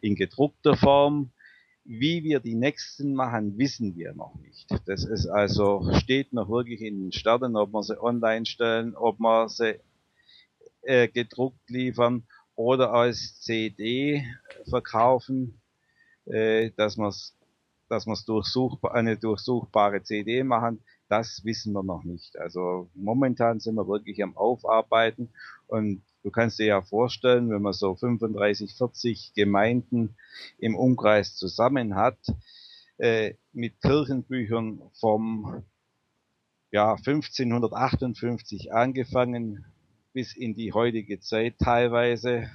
in 0.00 0.14
gedruckter 0.14 0.76
Form. 0.76 1.32
Wie 1.84 2.22
wir 2.22 2.38
die 2.40 2.54
nächsten 2.54 3.14
machen, 3.14 3.58
wissen 3.58 3.96
wir 3.96 4.14
noch 4.14 4.34
nicht. 4.36 4.68
Das 4.86 5.04
ist 5.04 5.26
also, 5.26 5.90
steht 5.94 6.32
noch 6.32 6.48
wirklich 6.48 6.82
in 6.82 7.00
den 7.00 7.12
Sternen, 7.12 7.56
ob 7.56 7.72
wir 7.72 7.82
sie 7.82 8.00
online 8.00 8.46
stellen, 8.46 8.94
ob 8.94 9.18
wir 9.18 9.48
sie 9.48 9.80
äh, 10.82 11.08
gedruckt 11.08 11.68
liefern 11.68 12.24
oder 12.54 12.92
als 12.92 13.40
CD 13.40 14.24
verkaufen 14.68 15.60
äh, 16.32 16.70
dass 16.76 16.96
wir 16.96 17.12
dass 17.90 18.06
wir's 18.06 18.24
durchsuchbar, 18.24 18.94
eine 18.94 19.16
durchsuchbare 19.16 20.02
CD 20.04 20.44
machen, 20.44 20.80
das 21.08 21.44
wissen 21.44 21.72
wir 21.72 21.82
noch 21.82 22.04
nicht. 22.04 22.38
Also 22.38 22.88
momentan 22.94 23.58
sind 23.58 23.74
wir 23.74 23.88
wirklich 23.88 24.22
am 24.22 24.36
Aufarbeiten 24.36 25.30
und 25.66 26.02
du 26.22 26.30
kannst 26.30 26.60
dir 26.60 26.66
ja 26.66 26.82
vorstellen, 26.82 27.50
wenn 27.50 27.62
man 27.62 27.72
so 27.72 27.96
35, 27.96 28.76
40 28.76 29.32
Gemeinden 29.34 30.14
im 30.58 30.76
Umkreis 30.76 31.34
zusammen 31.34 31.96
hat, 31.96 32.18
äh, 32.98 33.34
mit 33.52 33.80
Kirchenbüchern 33.80 34.82
vom 35.00 35.64
ja, 36.70 36.94
1558 36.94 38.72
angefangen 38.72 39.64
bis 40.12 40.36
in 40.36 40.54
die 40.54 40.72
heutige 40.72 41.18
Zeit 41.18 41.58
teilweise, 41.58 42.48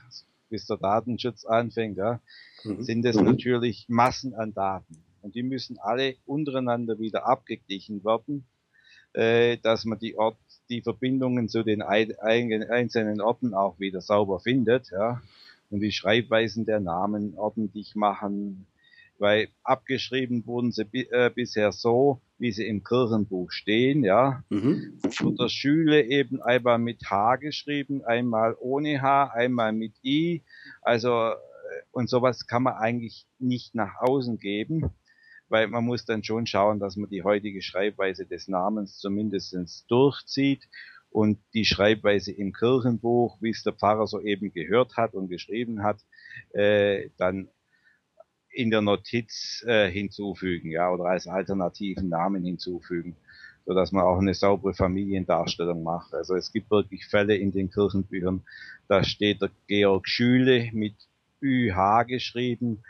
bis 0.56 0.68
der 0.68 0.78
Datenschutz 0.78 1.44
anfängt, 1.44 1.98
ja, 1.98 2.22
mhm. 2.64 2.82
sind 2.82 3.06
es 3.06 3.18
mhm. 3.18 3.26
natürlich 3.26 3.88
Massen 3.90 4.34
an 4.36 4.54
Daten. 4.54 5.04
Und 5.22 5.36
die 5.36 5.44
müssen 5.44 5.78
alle 5.80 6.16
untereinander 6.26 6.98
wieder 6.98 7.28
abgeglichen 7.28 8.06
werden, 8.06 8.46
äh, 9.12 9.58
dass 9.58 9.84
man 9.84 10.00
die 10.00 10.18
Ort, 10.18 10.38
die 10.70 10.82
Verbindungen 10.82 11.50
zu 11.50 11.64
den 11.64 11.82
einzelnen 11.82 13.20
Orten 13.20 13.54
auch 13.54 13.82
wieder 13.82 14.00
sauber 14.00 14.40
findet, 14.40 14.92
ja. 14.92 15.22
Und 15.70 15.82
die 15.82 15.92
Schreibweisen 15.92 16.66
der 16.66 16.80
Namen 16.80 17.34
ordentlich 17.38 17.96
machen, 17.96 18.66
weil 19.18 19.50
abgeschrieben 19.64 20.46
wurden 20.46 20.72
sie 20.72 20.84
äh, 21.12 21.30
bisher 21.36 21.74
so, 21.74 22.22
wie 22.38 22.52
sie 22.52 22.68
im 22.68 22.84
Kirchenbuch 22.84 23.52
stehen, 23.52 24.04
ja. 24.04 24.44
Mhm. 24.50 25.00
Von 25.10 25.36
der 25.36 25.50
Schüle 25.50 26.04
eben 26.04 26.42
einmal 26.42 26.80
mit 26.80 27.10
H 27.10 27.38
geschrieben, 27.38 28.04
einmal 28.04 28.56
ohne 28.60 29.02
H, 29.02 29.32
einmal 29.34 29.72
mit 29.74 29.94
I. 30.04 30.44
Also 30.82 31.34
und 31.92 32.10
sowas 32.10 32.48
kann 32.48 32.64
man 32.64 32.76
eigentlich 32.76 33.26
nicht 33.40 33.76
nach 33.76 33.96
außen 34.00 34.40
geben, 34.40 34.92
weil 35.50 35.68
man 35.68 35.86
muss 35.86 36.06
dann 36.06 36.24
schon 36.24 36.46
schauen, 36.46 36.80
dass 36.80 36.96
man 36.96 37.10
die 37.10 37.24
heutige 37.24 37.62
Schreibweise 37.62 38.26
des 38.26 38.48
Namens 38.48 38.98
zumindest 38.98 39.86
durchzieht 39.90 40.68
und 41.10 41.40
die 41.54 41.66
Schreibweise 41.66 42.32
im 42.32 42.52
Kirchenbuch, 42.52 43.38
wie 43.42 43.52
es 43.52 43.64
der 43.64 43.74
Pfarrer 43.74 44.08
soeben 44.08 44.52
gehört 44.52 44.98
hat 44.98 45.14
und 45.14 45.30
geschrieben 45.30 45.84
hat, 45.84 46.00
äh, 46.54 47.10
dann 47.18 47.50
in 48.56 48.72
der 48.72 48.82
Notiz 48.82 49.64
äh, 49.68 49.90
hinzufügen, 49.92 50.72
ja, 50.72 50.90
oder 50.90 51.06
als 51.06 51.28
alternativen 51.28 52.10
Namen 52.10 52.44
hinzufügen, 52.44 53.16
so 53.66 53.74
dass 53.74 53.92
man 53.92 54.04
auch 54.04 54.18
eine 54.18 54.34
saubere 54.34 54.74
Familiendarstellung 54.74 55.84
macht. 55.84 56.14
Also 56.14 56.36
es 56.36 56.52
gibt 56.54 56.72
wirklich 56.72 57.06
Fälle 57.06 57.36
in 57.36 57.52
den 57.52 57.70
Kirchenbüchern, 57.70 58.44
da 58.88 59.04
steht 59.04 59.42
der 59.42 59.52
Georg 59.68 60.08
Schüle 60.08 60.70
mit 60.72 60.96
UH 61.44 62.06
geschrieben, 62.06 62.84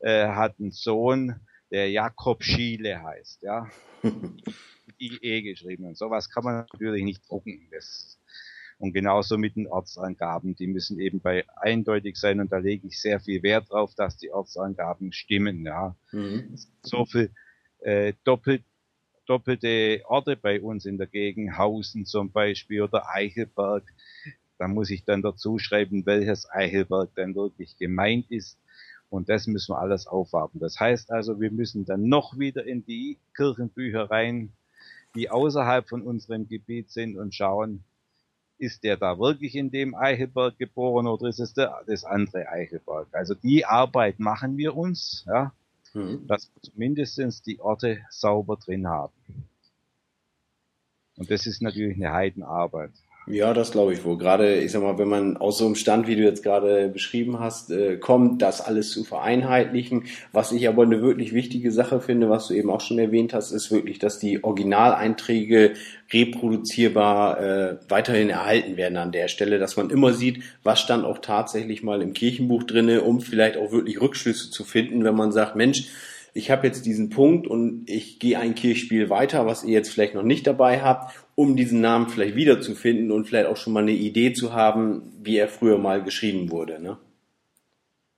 äh, 0.00 0.28
hat 0.28 0.54
einen 0.58 0.72
Sohn, 0.72 1.36
der 1.70 1.90
Jakob 1.90 2.42
Schiele 2.42 3.02
heißt, 3.02 3.42
ja. 3.42 3.68
IE 4.98 5.42
geschrieben 5.42 5.84
und 5.84 5.96
sowas 5.96 6.30
kann 6.30 6.44
man 6.44 6.66
natürlich 6.70 7.04
nicht 7.04 7.28
drucken. 7.28 7.68
Das, 7.70 8.18
und 8.80 8.94
genauso 8.94 9.36
mit 9.38 9.56
den 9.56 9.66
Ortsangaben, 9.66 10.56
die 10.56 10.66
müssen 10.66 10.98
eben 10.98 11.20
bei 11.20 11.44
eindeutig 11.56 12.16
sein 12.16 12.40
und 12.40 12.50
da 12.50 12.58
lege 12.58 12.88
ich 12.88 13.00
sehr 13.00 13.20
viel 13.20 13.42
Wert 13.42 13.70
drauf, 13.70 13.94
dass 13.94 14.16
die 14.16 14.32
Ortsangaben 14.32 15.12
stimmen, 15.12 15.64
ja. 15.64 15.94
Mhm. 16.10 16.56
So 16.82 17.04
viel 17.04 17.30
äh, 17.80 18.14
doppelt 18.24 18.64
doppelte 19.26 20.02
Orte 20.06 20.36
bei 20.36 20.60
uns 20.60 20.86
in 20.86 20.98
der 20.98 21.06
Gegend, 21.06 21.56
Hausen 21.56 22.04
zum 22.04 22.32
Beispiel 22.32 22.82
oder 22.82 23.08
Eichelberg, 23.10 23.84
da 24.58 24.66
muss 24.66 24.90
ich 24.90 25.04
dann 25.04 25.22
dazu 25.22 25.58
schreiben, 25.58 26.04
welches 26.04 26.50
Eichelberg 26.50 27.10
dann 27.14 27.36
wirklich 27.36 27.76
gemeint 27.76 28.28
ist. 28.30 28.58
Und 29.08 29.28
das 29.28 29.46
müssen 29.46 29.72
wir 29.72 29.78
alles 29.78 30.06
aufwarten. 30.06 30.58
Das 30.58 30.80
heißt 30.80 31.12
also, 31.12 31.40
wir 31.40 31.52
müssen 31.52 31.84
dann 31.84 32.08
noch 32.08 32.38
wieder 32.38 32.64
in 32.64 32.84
die 32.84 33.18
Kirchenbücher 33.36 34.10
rein, 34.10 34.52
die 35.14 35.30
außerhalb 35.30 35.88
von 35.88 36.02
unserem 36.02 36.48
Gebiet 36.48 36.90
sind 36.90 37.16
und 37.16 37.34
schauen, 37.34 37.84
ist 38.60 38.84
der 38.84 38.96
da 38.96 39.18
wirklich 39.18 39.54
in 39.56 39.70
dem 39.70 39.94
Eichelberg 39.94 40.58
geboren 40.58 41.06
oder 41.06 41.28
ist 41.28 41.40
es 41.40 41.54
der, 41.54 41.82
das 41.86 42.04
andere 42.04 42.48
Eichelberg? 42.48 43.08
Also 43.12 43.34
die 43.34 43.64
Arbeit 43.64 44.20
machen 44.20 44.58
wir 44.58 44.76
uns, 44.76 45.24
ja, 45.26 45.52
mhm. 45.94 46.26
dass 46.26 46.50
wir 46.54 46.62
zumindest 46.62 47.46
die 47.46 47.58
Orte 47.60 48.00
sauber 48.10 48.56
drin 48.56 48.86
haben. 48.86 49.14
Und 51.16 51.30
das 51.30 51.46
ist 51.46 51.62
natürlich 51.62 51.96
eine 51.96 52.12
Heidenarbeit. 52.12 52.92
Ja, 53.32 53.54
das 53.54 53.70
glaube 53.70 53.92
ich 53.92 54.04
wohl. 54.04 54.18
Gerade, 54.18 54.56
ich 54.56 54.72
sag 54.72 54.82
mal, 54.82 54.98
wenn 54.98 55.08
man 55.08 55.36
aus 55.36 55.58
so 55.58 55.66
einem 55.66 55.76
Stand, 55.76 56.08
wie 56.08 56.16
du 56.16 56.22
jetzt 56.22 56.42
gerade 56.42 56.88
beschrieben 56.88 57.38
hast, 57.38 57.70
äh, 57.70 57.96
kommt, 57.96 58.42
das 58.42 58.60
alles 58.60 58.90
zu 58.90 59.04
vereinheitlichen. 59.04 60.04
Was 60.32 60.50
ich 60.50 60.66
aber 60.66 60.82
eine 60.82 61.00
wirklich 61.00 61.32
wichtige 61.32 61.70
Sache 61.70 62.00
finde, 62.00 62.28
was 62.28 62.48
du 62.48 62.54
eben 62.54 62.70
auch 62.70 62.80
schon 62.80 62.98
erwähnt 62.98 63.32
hast, 63.32 63.52
ist 63.52 63.70
wirklich, 63.70 64.00
dass 64.00 64.18
die 64.18 64.42
Originaleinträge 64.42 65.74
reproduzierbar 66.12 67.40
äh, 67.40 67.76
weiterhin 67.88 68.30
erhalten 68.30 68.76
werden 68.76 68.96
an 68.96 69.12
der 69.12 69.28
Stelle, 69.28 69.60
dass 69.60 69.76
man 69.76 69.90
immer 69.90 70.12
sieht, 70.12 70.42
was 70.64 70.80
stand 70.80 71.04
auch 71.04 71.18
tatsächlich 71.18 71.84
mal 71.84 72.02
im 72.02 72.14
Kirchenbuch 72.14 72.64
drinne, 72.64 73.02
um 73.02 73.20
vielleicht 73.20 73.56
auch 73.56 73.70
wirklich 73.70 74.00
Rückschlüsse 74.00 74.50
zu 74.50 74.64
finden, 74.64 75.04
wenn 75.04 75.14
man 75.14 75.30
sagt, 75.30 75.54
Mensch, 75.54 75.88
ich 76.32 76.50
habe 76.50 76.66
jetzt 76.66 76.86
diesen 76.86 77.10
Punkt 77.10 77.46
und 77.46 77.88
ich 77.88 78.18
gehe 78.18 78.38
ein 78.38 78.54
Kirchspiel 78.54 79.10
weiter, 79.10 79.46
was 79.46 79.64
ihr 79.64 79.72
jetzt 79.72 79.90
vielleicht 79.90 80.14
noch 80.14 80.22
nicht 80.22 80.46
dabei 80.46 80.82
habt, 80.82 81.14
um 81.34 81.56
diesen 81.56 81.80
Namen 81.80 82.08
vielleicht 82.08 82.36
wiederzufinden 82.36 83.10
und 83.10 83.26
vielleicht 83.26 83.46
auch 83.46 83.56
schon 83.56 83.72
mal 83.72 83.82
eine 83.82 83.92
Idee 83.92 84.32
zu 84.32 84.52
haben, 84.52 85.12
wie 85.24 85.36
er 85.36 85.48
früher 85.48 85.78
mal 85.78 86.02
geschrieben 86.02 86.50
wurde. 86.50 86.80
Ne? 86.80 86.98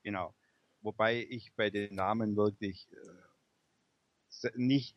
Genau. 0.02 0.34
Wobei 0.82 1.26
ich 1.30 1.52
bei 1.56 1.70
den 1.70 1.94
Namen 1.94 2.36
wirklich 2.36 2.88
äh, 4.42 4.48
nicht 4.56 4.96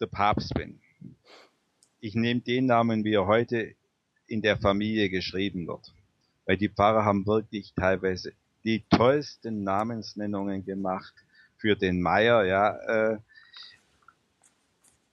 der 0.00 0.06
Papst 0.06 0.52
bin. 0.54 0.80
Ich 2.00 2.14
nehme 2.14 2.40
den 2.40 2.66
Namen, 2.66 3.04
wie 3.04 3.14
er 3.14 3.26
heute 3.26 3.74
in 4.26 4.42
der 4.42 4.58
Familie 4.58 5.08
geschrieben 5.08 5.66
wird. 5.66 5.92
Weil 6.44 6.58
die 6.58 6.68
Pfarrer 6.68 7.04
haben 7.04 7.26
wirklich 7.26 7.72
teilweise 7.74 8.34
die 8.64 8.84
tollsten 8.90 9.64
Namensnennungen 9.64 10.64
gemacht 10.64 11.14
für 11.64 11.76
den 11.76 12.02
Meier, 12.02 12.44
ja, 12.44 12.76
äh, 12.76 13.18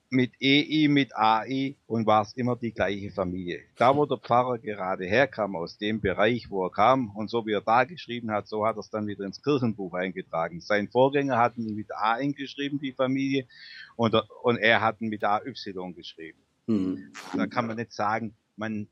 mit 0.09 0.33
EI, 0.41 0.89
mit 0.89 1.15
AI 1.15 1.77
und 1.87 2.05
war 2.05 2.23
es 2.23 2.33
immer 2.33 2.57
die 2.57 2.73
gleiche 2.73 3.09
Familie. 3.09 3.61
Da, 3.77 3.95
wo 3.95 4.05
der 4.05 4.17
Pfarrer 4.17 4.57
gerade 4.57 5.05
herkam, 5.05 5.55
aus 5.55 5.77
dem 5.77 6.01
Bereich, 6.01 6.49
wo 6.49 6.65
er 6.65 6.69
kam, 6.69 7.15
und 7.15 7.29
so 7.29 7.45
wie 7.45 7.53
er 7.53 7.61
da 7.61 7.85
geschrieben 7.85 8.31
hat, 8.31 8.49
so 8.49 8.65
hat 8.65 8.75
er 8.75 8.81
es 8.81 8.89
dann 8.89 9.07
wieder 9.07 9.23
ins 9.23 9.41
Kirchenbuch 9.41 9.93
eingetragen. 9.93 10.59
Sein 10.59 10.89
Vorgänger 10.89 11.37
hatten 11.37 11.65
ihn 11.65 11.75
mit 11.75 11.95
A 11.95 12.15
eingeschrieben, 12.15 12.79
die 12.79 12.91
Familie, 12.91 13.47
und, 13.95 14.13
und 14.43 14.57
er 14.57 14.81
hat 14.81 14.99
ihn 14.99 15.07
mit 15.07 15.23
AY 15.23 15.53
geschrieben. 15.95 16.39
Mhm. 16.67 17.13
Da 17.33 17.47
kann 17.47 17.65
man 17.65 17.77
nicht 17.77 17.93
sagen, 17.93 18.35
man, 18.57 18.89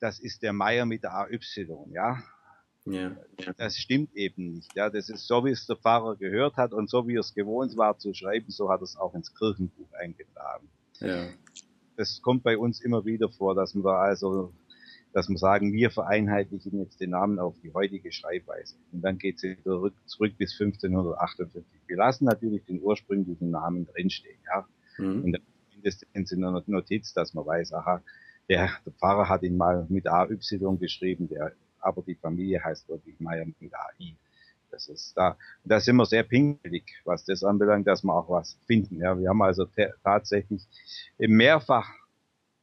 das 0.00 0.20
ist 0.20 0.42
der 0.42 0.52
Meier 0.52 0.84
mit 0.84 1.06
AY, 1.06 1.40
ja. 1.92 2.22
Ja. 2.86 3.16
Das 3.56 3.76
stimmt 3.76 4.14
eben 4.14 4.54
nicht. 4.54 4.74
Ja, 4.74 4.88
das 4.90 5.08
ist 5.08 5.26
so, 5.26 5.44
wie 5.44 5.50
es 5.50 5.66
der 5.66 5.76
Pfarrer 5.76 6.16
gehört 6.16 6.56
hat 6.56 6.72
und 6.72 6.88
so 6.88 7.06
wie 7.06 7.16
er 7.16 7.20
es 7.20 7.34
gewohnt 7.34 7.76
war 7.76 7.98
zu 7.98 8.14
schreiben, 8.14 8.50
so 8.50 8.70
hat 8.70 8.80
er 8.80 8.84
es 8.84 8.96
auch 8.96 9.14
ins 9.14 9.34
Kirchenbuch 9.34 9.92
eingetragen. 9.92 10.68
Ja. 11.00 11.28
Das 11.96 12.22
kommt 12.22 12.42
bei 12.42 12.56
uns 12.56 12.80
immer 12.80 13.04
wieder 13.04 13.28
vor, 13.28 13.54
dass 13.54 13.74
man 13.74 13.84
da 13.84 14.00
also, 14.00 14.54
dass 15.12 15.28
man 15.28 15.36
sagen, 15.36 15.72
wir 15.72 15.90
vereinheitlichen 15.90 16.78
jetzt 16.78 17.00
den 17.00 17.10
Namen 17.10 17.38
auf 17.38 17.54
die 17.62 17.72
heutige 17.74 18.12
Schreibweise. 18.12 18.76
Und 18.92 19.02
dann 19.02 19.18
geht 19.18 19.42
es 19.42 19.62
zurück, 19.62 19.94
zurück 20.06 20.32
bis 20.38 20.58
1558. 20.58 21.62
Wir 21.86 21.96
lassen 21.96 22.24
natürlich 22.24 22.64
den 22.64 22.82
ursprünglichen 22.82 23.50
Namen 23.50 23.86
drinstehen, 23.86 24.38
ja. 24.46 24.66
Mhm. 24.98 25.24
Und 25.24 25.38
mindestens 25.74 26.32
in 26.32 26.44
einer 26.44 26.62
Notiz, 26.66 27.12
dass 27.12 27.34
man 27.34 27.44
weiß, 27.44 27.74
aha, 27.74 28.02
der, 28.48 28.70
der 28.84 28.92
Pfarrer 28.94 29.28
hat 29.28 29.42
ihn 29.42 29.56
mal 29.56 29.86
mit 29.88 30.06
AY 30.06 30.36
geschrieben, 30.78 31.28
der 31.28 31.52
aber 31.80 32.02
die 32.02 32.14
Familie 32.14 32.62
heißt 32.62 32.88
wirklich 32.88 33.18
Meier 33.20 33.46
mit 33.46 33.74
AI. 33.74 34.14
Das 34.70 34.88
ist 34.88 35.16
da, 35.16 35.36
da 35.64 35.80
sind 35.80 35.96
wir 35.96 36.06
sehr 36.06 36.22
pinkelig, 36.22 36.84
was 37.04 37.24
das 37.24 37.42
anbelangt, 37.42 37.86
dass 37.86 38.04
wir 38.04 38.14
auch 38.14 38.28
was 38.28 38.56
finden. 38.66 39.00
Ja, 39.00 39.18
wir 39.18 39.28
haben 39.28 39.42
also 39.42 39.66
tatsächlich 40.04 40.62
mehrfach 41.18 41.88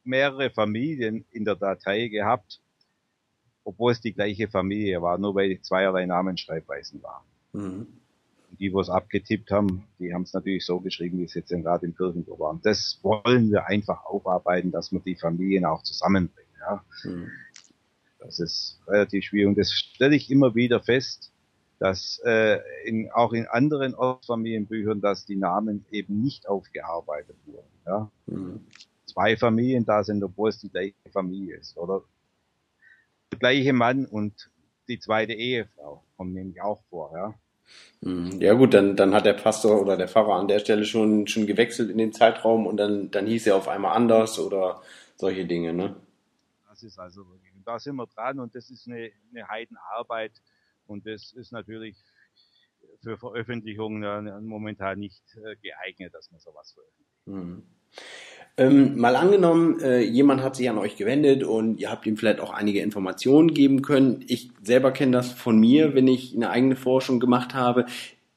mehrere 0.04 0.50
Familien 0.50 1.24
in 1.30 1.44
der 1.44 1.54
Datei 1.54 2.08
gehabt, 2.08 2.60
obwohl 3.62 3.92
es 3.92 4.00
die 4.00 4.14
gleiche 4.14 4.48
Familie 4.48 5.02
war, 5.02 5.18
nur 5.18 5.34
weil 5.34 5.60
zweierlei 5.60 6.06
Namensschreibweisen 6.06 7.02
waren. 7.02 7.24
Mhm. 7.52 7.86
Die, 8.58 8.72
wo 8.72 8.80
es 8.80 8.88
abgetippt 8.88 9.50
haben, 9.50 9.84
die 9.98 10.14
haben 10.14 10.22
es 10.22 10.32
natürlich 10.32 10.64
so 10.64 10.80
geschrieben, 10.80 11.18
wie 11.18 11.24
es 11.24 11.34
jetzt 11.34 11.50
gerade 11.50 11.84
im 11.84 11.94
Kirchenbuch 11.94 12.40
war. 12.40 12.50
Und 12.50 12.64
das 12.64 12.98
wollen 13.02 13.50
wir 13.50 13.66
einfach 13.66 14.06
aufarbeiten, 14.06 14.70
dass 14.70 14.90
wir 14.90 15.00
die 15.00 15.16
Familien 15.16 15.66
auch 15.66 15.82
zusammenbringen. 15.82 16.48
Ja. 16.58 16.82
Mhm. 17.04 17.30
Das 18.28 18.40
ist 18.40 18.78
relativ 18.86 19.24
schwierig 19.24 19.48
und 19.48 19.56
das 19.56 19.72
stelle 19.72 20.14
ich 20.14 20.30
immer 20.30 20.54
wieder 20.54 20.82
fest, 20.82 21.32
dass 21.78 22.20
äh, 22.26 22.58
in, 22.84 23.10
auch 23.10 23.32
in 23.32 23.46
anderen 23.46 23.94
Ortsfamilienbüchern, 23.94 25.00
dass 25.00 25.24
die 25.24 25.36
Namen 25.36 25.86
eben 25.90 26.20
nicht 26.20 26.46
aufgearbeitet 26.46 27.36
wurden. 27.46 27.70
Ja? 27.86 28.10
Mhm. 28.26 28.66
Zwei 29.06 29.38
Familien 29.38 29.86
da 29.86 30.04
sind, 30.04 30.22
obwohl 30.22 30.50
es 30.50 30.58
die 30.58 30.68
gleiche 30.68 30.92
Familie 31.10 31.56
ist. 31.56 31.78
Oder 31.78 32.02
der 33.32 33.38
gleiche 33.38 33.72
Mann 33.72 34.04
und 34.04 34.50
die 34.88 34.98
zweite 34.98 35.32
Ehefrau 35.32 36.02
kommen 36.18 36.34
nämlich 36.34 36.60
auch 36.60 36.82
vor. 36.90 37.10
Ja? 37.14 37.34
Mhm. 38.02 38.42
Ja 38.42 38.52
gut, 38.52 38.74
dann, 38.74 38.94
dann 38.94 39.14
hat 39.14 39.24
der 39.24 39.32
Pastor 39.32 39.80
oder 39.80 39.96
der 39.96 40.08
Pfarrer 40.08 40.34
an 40.34 40.48
der 40.48 40.58
Stelle 40.58 40.84
schon, 40.84 41.26
schon 41.28 41.46
gewechselt 41.46 41.88
in 41.88 41.96
den 41.96 42.12
Zeitraum 42.12 42.66
und 42.66 42.76
dann, 42.76 43.10
dann 43.10 43.26
hieß 43.26 43.46
er 43.46 43.56
auf 43.56 43.68
einmal 43.68 43.96
anders 43.96 44.38
oder 44.38 44.82
solche 45.16 45.46
Dinge, 45.46 45.72
ne? 45.72 45.96
Das 46.68 46.82
ist 46.82 46.98
also 46.98 47.26
wirklich 47.26 47.47
da 47.68 47.78
sind 47.78 47.96
wir 47.96 48.06
dran 48.06 48.40
und 48.40 48.54
das 48.54 48.70
ist 48.70 48.88
eine, 48.88 49.10
eine 49.30 49.46
Heidenarbeit 49.48 50.32
und 50.86 51.06
das 51.06 51.32
ist 51.34 51.52
natürlich 51.52 51.96
für 53.02 53.18
Veröffentlichungen 53.18 54.46
momentan 54.46 54.98
nicht 54.98 55.22
äh, 55.36 55.54
geeignet, 55.56 56.14
dass 56.14 56.30
man 56.30 56.40
sowas 56.40 56.72
veröffentlicht. 56.72 57.26
Mhm. 57.26 57.62
Ähm, 58.56 58.98
mal 58.98 59.16
angenommen, 59.16 59.80
äh, 59.80 60.00
jemand 60.00 60.42
hat 60.42 60.56
sich 60.56 60.68
an 60.70 60.78
euch 60.78 60.96
gewendet 60.96 61.44
und 61.44 61.78
ihr 61.78 61.90
habt 61.90 62.06
ihm 62.06 62.16
vielleicht 62.16 62.40
auch 62.40 62.52
einige 62.52 62.80
Informationen 62.80 63.52
geben 63.52 63.82
können. 63.82 64.24
Ich 64.26 64.50
selber 64.62 64.90
kenne 64.90 65.12
das 65.12 65.30
von 65.30 65.60
mir, 65.60 65.94
wenn 65.94 66.08
ich 66.08 66.34
eine 66.34 66.50
eigene 66.50 66.74
Forschung 66.74 67.20
gemacht 67.20 67.54
habe 67.54 67.84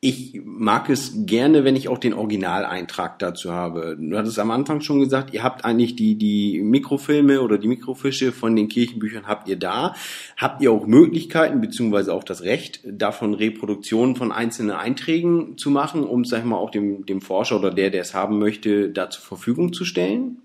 ich 0.03 0.41
mag 0.43 0.89
es 0.89 1.27
gerne, 1.27 1.63
wenn 1.63 1.75
ich 1.75 1.87
auch 1.87 1.99
den 1.99 2.15
Originaleintrag 2.15 3.19
dazu 3.19 3.51
habe. 3.51 3.95
Du 3.99 4.17
hattest 4.17 4.39
am 4.39 4.49
Anfang 4.49 4.81
schon 4.81 4.99
gesagt, 4.99 5.31
ihr 5.31 5.43
habt 5.43 5.63
eigentlich 5.63 5.95
die, 5.95 6.15
die 6.15 6.59
Mikrofilme 6.63 7.39
oder 7.39 7.59
die 7.59 7.67
Mikrofische 7.67 8.31
von 8.31 8.55
den 8.55 8.67
Kirchenbüchern 8.67 9.27
habt 9.27 9.47
ihr 9.47 9.59
da. 9.59 9.93
Habt 10.37 10.63
ihr 10.63 10.71
auch 10.71 10.87
Möglichkeiten, 10.87 11.61
beziehungsweise 11.61 12.15
auch 12.15 12.23
das 12.23 12.41
Recht, 12.41 12.79
davon 12.83 13.35
Reproduktionen 13.35 14.15
von 14.15 14.31
einzelnen 14.31 14.71
Einträgen 14.71 15.59
zu 15.59 15.69
machen, 15.69 16.03
um, 16.03 16.25
sag 16.25 16.39
ich 16.39 16.45
mal, 16.45 16.57
auch 16.57 16.71
dem, 16.71 17.05
dem 17.05 17.21
Forscher 17.21 17.59
oder 17.59 17.71
der, 17.71 17.91
der 17.91 18.01
es 18.01 18.15
haben 18.15 18.39
möchte, 18.39 18.89
da 18.89 19.11
zur 19.11 19.23
Verfügung 19.23 19.71
zu 19.71 19.85
stellen? 19.85 20.41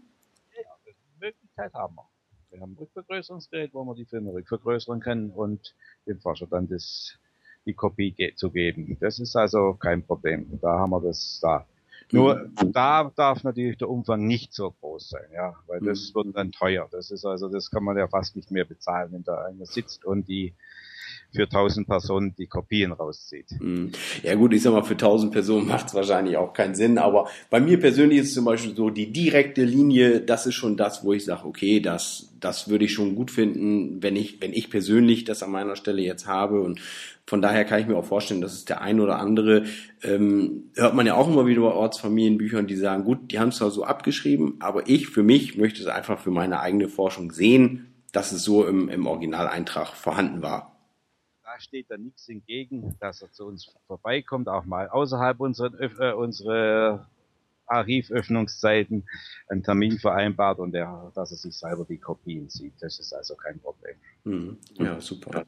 Ja, 0.55 0.69
die 0.87 0.95
Möglichkeit 1.19 1.73
haben 1.73 1.95
wir. 1.95 2.07
Wir 2.51 2.61
haben 2.61 2.73
ein 2.73 2.79
Rückvergrößerungsgerät, 2.79 3.73
wo 3.73 3.85
wir 3.85 3.95
die 3.95 4.05
Filme 4.05 4.35
rückvergrößern 4.35 5.01
können 5.01 5.31
und 5.31 5.75
dem 6.07 6.21
Forscher 6.21 6.47
dann 6.47 6.69
das 6.69 7.19
die 7.67 7.75
Kopie 7.75 8.33
zu 8.37 8.51
geben. 8.51 8.97
Das 9.01 9.19
ist 9.19 9.37
also 9.37 9.75
kein 9.75 10.03
Problem. 10.03 10.59
Da 10.63 10.79
haben 10.79 10.91
wir 10.91 11.01
das 11.01 11.41
da. 11.43 11.67
Nur 12.13 12.37
mhm. 12.63 12.73
da 12.73 13.11
darf 13.15 13.43
natürlich 13.43 13.79
der 13.79 13.91
Umfang 13.91 14.27
nicht 14.27 14.55
so 14.55 14.71
groß 14.71 15.09
sein, 15.09 15.27
ja, 15.35 15.55
weil 15.67 15.81
das 15.81 16.11
mhm. 16.11 16.15
wird 16.15 16.37
dann 16.37 16.53
teuer. 16.53 16.89
Das 16.91 17.11
ist 17.11 17.25
also, 17.25 17.49
das 17.49 17.71
kann 17.71 17.83
man 17.83 17.99
ja 17.99 18.07
fast 18.07 18.37
nicht 18.37 18.51
mehr 18.51 18.65
bezahlen, 18.65 19.13
wenn 19.13 19.25
da 19.25 19.45
einer 19.45 19.67
sitzt 19.67 20.05
und 20.05 20.29
die 20.29 20.55
für 21.37 21.45
1000 21.45 21.87
Personen 21.87 22.35
die 22.37 22.47
Kopien 22.47 22.93
rauszieht. 22.93 23.51
Mhm. 23.61 23.93
Ja 24.23 24.35
gut, 24.35 24.53
ich 24.53 24.63
sag 24.63 24.73
mal, 24.73 24.83
für 24.83 24.95
1000 24.95 25.33
Personen 25.33 25.69
macht 25.69 25.89
es 25.89 25.95
wahrscheinlich 25.95 26.37
auch 26.37 26.53
keinen 26.53 26.75
Sinn, 26.75 26.99
aber 26.99 27.29
bei 27.51 27.61
mir 27.61 27.79
persönlich 27.79 28.21
ist 28.21 28.35
zum 28.35 28.47
Beispiel 28.47 28.75
so, 28.75 28.91
die 28.91 29.13
direkte 29.13 29.65
Linie, 29.65 30.21
das 30.21 30.47
ist 30.47 30.55
schon 30.55 30.77
das, 30.77 31.05
wo 31.05 31.13
ich 31.13 31.25
sage, 31.25 31.45
okay, 31.45 31.81
das, 31.81 32.33
das 32.41 32.69
würde 32.69 32.87
ich 32.87 32.93
schon 32.93 33.15
gut 33.15 33.31
finden, 33.31 34.03
wenn 34.03 34.17
ich, 34.17 34.41
wenn 34.41 34.53
ich 34.53 34.71
persönlich 34.71 35.25
das 35.25 35.43
an 35.43 35.51
meiner 35.51 35.77
Stelle 35.77 36.03
jetzt 36.03 36.27
habe 36.27 36.61
und 36.61 36.81
von 37.29 37.43
daher 37.43 37.65
kann 37.65 37.81
ich 37.81 37.89
mir 37.89 37.97
auch 37.97 38.05
vorstellen, 38.05 38.41
dass 38.41 38.53
es 38.53 38.65
der 38.65 38.81
ein 38.81 39.01
oder 39.01 39.19
andere, 39.19 39.65
ähm, 40.03 40.71
hört 40.77 40.95
man 40.95 41.07
ja 41.07 41.15
auch 41.15 41.27
immer 41.27 41.47
wieder 41.47 41.61
bei 41.61 41.73
Ortsfamilienbüchern, 41.73 42.69
die 42.69 42.77
sagen, 42.77 43.05
gut, 43.05 43.33
die 43.33 43.41
haben 43.41 43.49
es 43.49 43.57
zwar 43.57 43.71
so 43.71 43.85
abgeschrieben, 43.85 44.55
aber 44.61 44.89
ich 44.89 45.09
für 45.09 45.25
mich 45.25 45.57
möchte 45.57 45.81
es 45.81 45.89
einfach 45.89 46.21
für 46.21 46.31
meine 46.31 46.61
eigene 46.61 46.89
Forschung 46.89 47.33
sehen, 47.33 47.87
dass 48.13 48.31
es 48.33 48.45
so 48.45 48.65
im, 48.65 48.89
im 48.89 49.07
Originaleintrag 49.07 49.89
vorhanden 49.89 50.41
war 50.41 50.76
steht 51.61 51.91
da 51.91 51.97
nichts 51.97 52.29
entgegen, 52.29 52.97
dass 53.01 53.23
er 53.23 53.31
zu 53.33 53.47
uns 53.47 53.75
vorbeikommt, 53.87 54.49
auch 54.49 54.65
mal 54.65 54.89
außerhalb 54.89 55.41
unserer, 55.41 55.73
äh, 55.81 56.13
unserer 56.13 57.07
Archivöffnungszeiten 57.67 59.05
einen 59.49 59.63
Termin 59.63 59.99
vereinbart 59.99 60.59
und 60.59 60.73
der, 60.73 61.13
dass 61.15 61.33
er 61.33 61.37
sich 61.37 61.57
selber 61.57 61.85
die 61.85 61.99
Kopien 61.99 62.49
sieht. 62.49 62.75
Das 62.81 62.99
ist 62.99 63.13
also 63.13 63.35
kein 63.35 63.59
Problem. 63.59 63.97
Mhm. 64.25 64.59
Ja, 64.79 65.01
super. 65.01 65.45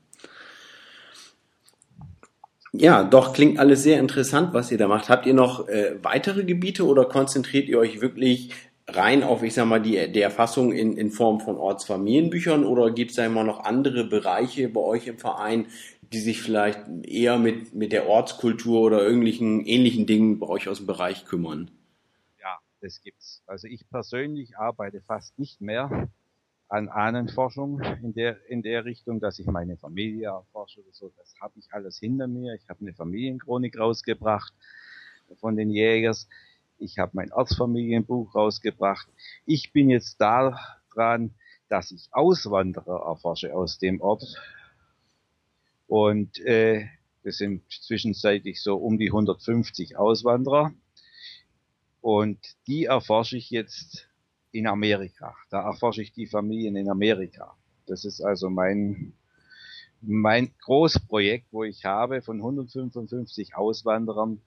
Ja, 2.73 3.03
doch 3.03 3.33
klingt 3.33 3.59
alles 3.59 3.83
sehr 3.83 3.99
interessant, 3.99 4.53
was 4.53 4.71
ihr 4.71 4.79
da 4.79 4.89
macht. 4.89 5.09
Habt 5.09 5.27
ihr 5.27 5.35
noch 5.35 5.69
äh, 5.69 5.97
weitere 6.03 6.45
Gebiete 6.45 6.85
oder 6.87 7.07
konzentriert 7.07 7.69
ihr 7.69 7.79
euch 7.79 8.01
wirklich 8.01 8.53
rein 8.89 9.23
auf, 9.23 9.43
ich 9.43 9.55
sag 9.55 9.67
mal, 9.67 9.81
die, 9.81 10.11
die 10.13 10.21
Erfassung 10.21 10.73
in, 10.73 10.97
in 10.97 11.11
Form 11.11 11.41
von 11.41 11.57
Ortsfamilienbüchern 11.57 12.65
oder 12.65 12.91
gibt 12.91 13.11
es 13.11 13.17
da 13.17 13.27
immer 13.27 13.45
noch 13.45 13.65
andere 13.65 14.05
Bereiche 14.05 14.69
bei 14.69 14.81
euch 14.81 15.07
im 15.07 15.19
Verein, 15.19 15.67
die 16.13 16.21
sich 16.21 16.41
vielleicht 16.41 16.81
eher 17.05 17.39
mit, 17.39 17.75
mit 17.75 17.93
der 17.93 18.07
Ortskultur 18.09 18.81
oder 18.81 19.03
irgendwelchen 19.03 19.65
ähnlichen 19.65 20.07
Dingen 20.07 20.39
bei 20.39 20.47
euch 20.47 20.69
aus 20.69 20.79
dem 20.79 20.87
Bereich 20.87 21.25
kümmern? 21.27 21.71
Ja, 22.41 22.59
das 22.81 23.03
gibt's. 23.03 23.43
Also 23.47 23.69
ich 23.69 23.89
persönlich 23.91 24.57
arbeite 24.57 25.01
fast 25.03 25.39
nicht 25.39 25.61
mehr 25.61 26.09
an 26.69 26.89
Ahnenforschung 26.89 27.81
in 28.03 28.13
der, 28.13 28.39
in 28.49 28.63
der 28.63 28.85
Richtung, 28.85 29.21
dass 29.21 29.39
ich 29.39 29.47
meine 29.47 29.77
Familie 29.77 30.29
erforsche 30.29 30.81
oder 30.81 30.93
so. 30.93 31.11
Das 31.17 31.35
habe 31.41 31.59
ich 31.59 31.73
alles 31.73 31.99
hinter 31.99 32.27
mir. 32.27 32.55
Ich 32.55 32.69
habe 32.69 32.81
eine 32.81 32.93
Familienchronik 32.93 33.79
rausgebracht 33.79 34.53
von 35.41 35.57
den 35.57 35.71
Jägers. 35.71 36.29
Ich 36.79 36.99
habe 36.99 37.13
mein 37.15 37.33
Ortsfamilienbuch 37.33 38.35
rausgebracht. 38.35 39.09
Ich 39.47 39.73
bin 39.73 39.91
jetzt 39.91 40.21
da 40.21 40.59
dran, 40.95 41.35
dass 41.69 41.91
ich 41.91 42.09
Auswanderer 42.13 43.07
erforsche 43.07 43.55
aus 43.55 43.79
dem 43.79 44.01
Ort, 44.01 44.25
und 45.89 46.39
äh, 46.41 46.87
das 47.25 47.39
sind 47.39 47.63
zwischenzeitlich 47.71 48.63
so 48.63 48.77
um 48.77 48.99
die 48.99 49.09
150 49.09 49.97
Auswanderer. 49.97 50.73
Und 52.01 52.39
die 52.67 52.85
erforsche 52.85 53.37
ich 53.37 53.51
jetzt 53.51 54.09
in 54.53 54.67
Amerika. 54.67 55.35
Da 55.51 55.63
erforsche 55.63 56.03
ich 56.03 56.13
die 56.13 56.27
Familien 56.27 56.77
in 56.77 56.89
Amerika. 56.89 57.57
Das 57.87 58.05
ist 58.05 58.21
also 58.21 58.51
mein, 58.51 59.15
mein 60.03 60.51
Großprojekt, 60.61 61.47
wo 61.51 61.65
ich 61.65 61.85
habe 61.85 62.23
von 62.23 62.37
155 62.37 63.57
Auswanderern 63.57 64.41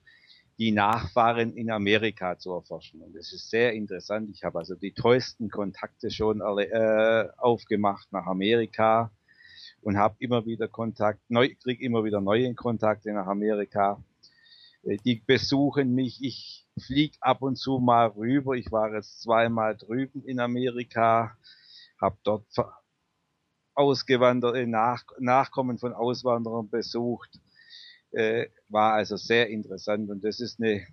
die 0.58 0.70
Nachfahren 0.70 1.56
in 1.56 1.70
Amerika 1.70 2.38
zu 2.38 2.52
erforschen. 2.52 3.02
Und 3.02 3.16
das 3.16 3.32
ist 3.32 3.50
sehr 3.50 3.72
interessant. 3.72 4.30
Ich 4.32 4.44
habe 4.44 4.60
also 4.60 4.76
die 4.76 4.92
tollsten 4.92 5.50
Kontakte 5.50 6.10
schon 6.10 6.40
äh, 6.40 7.28
aufgemacht 7.36 8.12
nach 8.12 8.26
Amerika 8.26 9.10
und 9.82 9.98
habe 9.98 10.16
immer 10.20 10.46
wieder 10.46 10.68
Kontakt, 10.68 11.20
neu, 11.28 11.54
krieg 11.62 11.80
immer 11.80 12.04
wieder 12.04 12.20
neue 12.20 12.54
Kontakte 12.54 13.12
nach 13.12 13.26
Amerika. 13.26 14.02
Äh, 14.82 14.96
die 15.04 15.16
besuchen 15.16 15.94
mich, 15.94 16.22
ich 16.22 16.66
flieg 16.80 17.16
ab 17.20 17.42
und 17.42 17.56
zu 17.56 17.78
mal 17.78 18.08
rüber. 18.08 18.54
Ich 18.54 18.70
war 18.72 18.94
jetzt 18.94 19.22
zweimal 19.22 19.76
drüben 19.76 20.24
in 20.24 20.40
Amerika, 20.40 21.36
habe 22.00 22.16
dort 22.22 22.46
Ausgewanderte, 23.74 24.66
Nach 24.66 25.02
Nachkommen 25.18 25.78
von 25.78 25.92
Auswanderern 25.92 26.68
besucht. 26.68 27.40
Äh, 28.12 28.48
war 28.68 28.92
also 28.94 29.16
sehr 29.16 29.48
interessant 29.48 30.10
und 30.10 30.22
das 30.22 30.38
ist 30.38 30.60
eine 30.60 30.86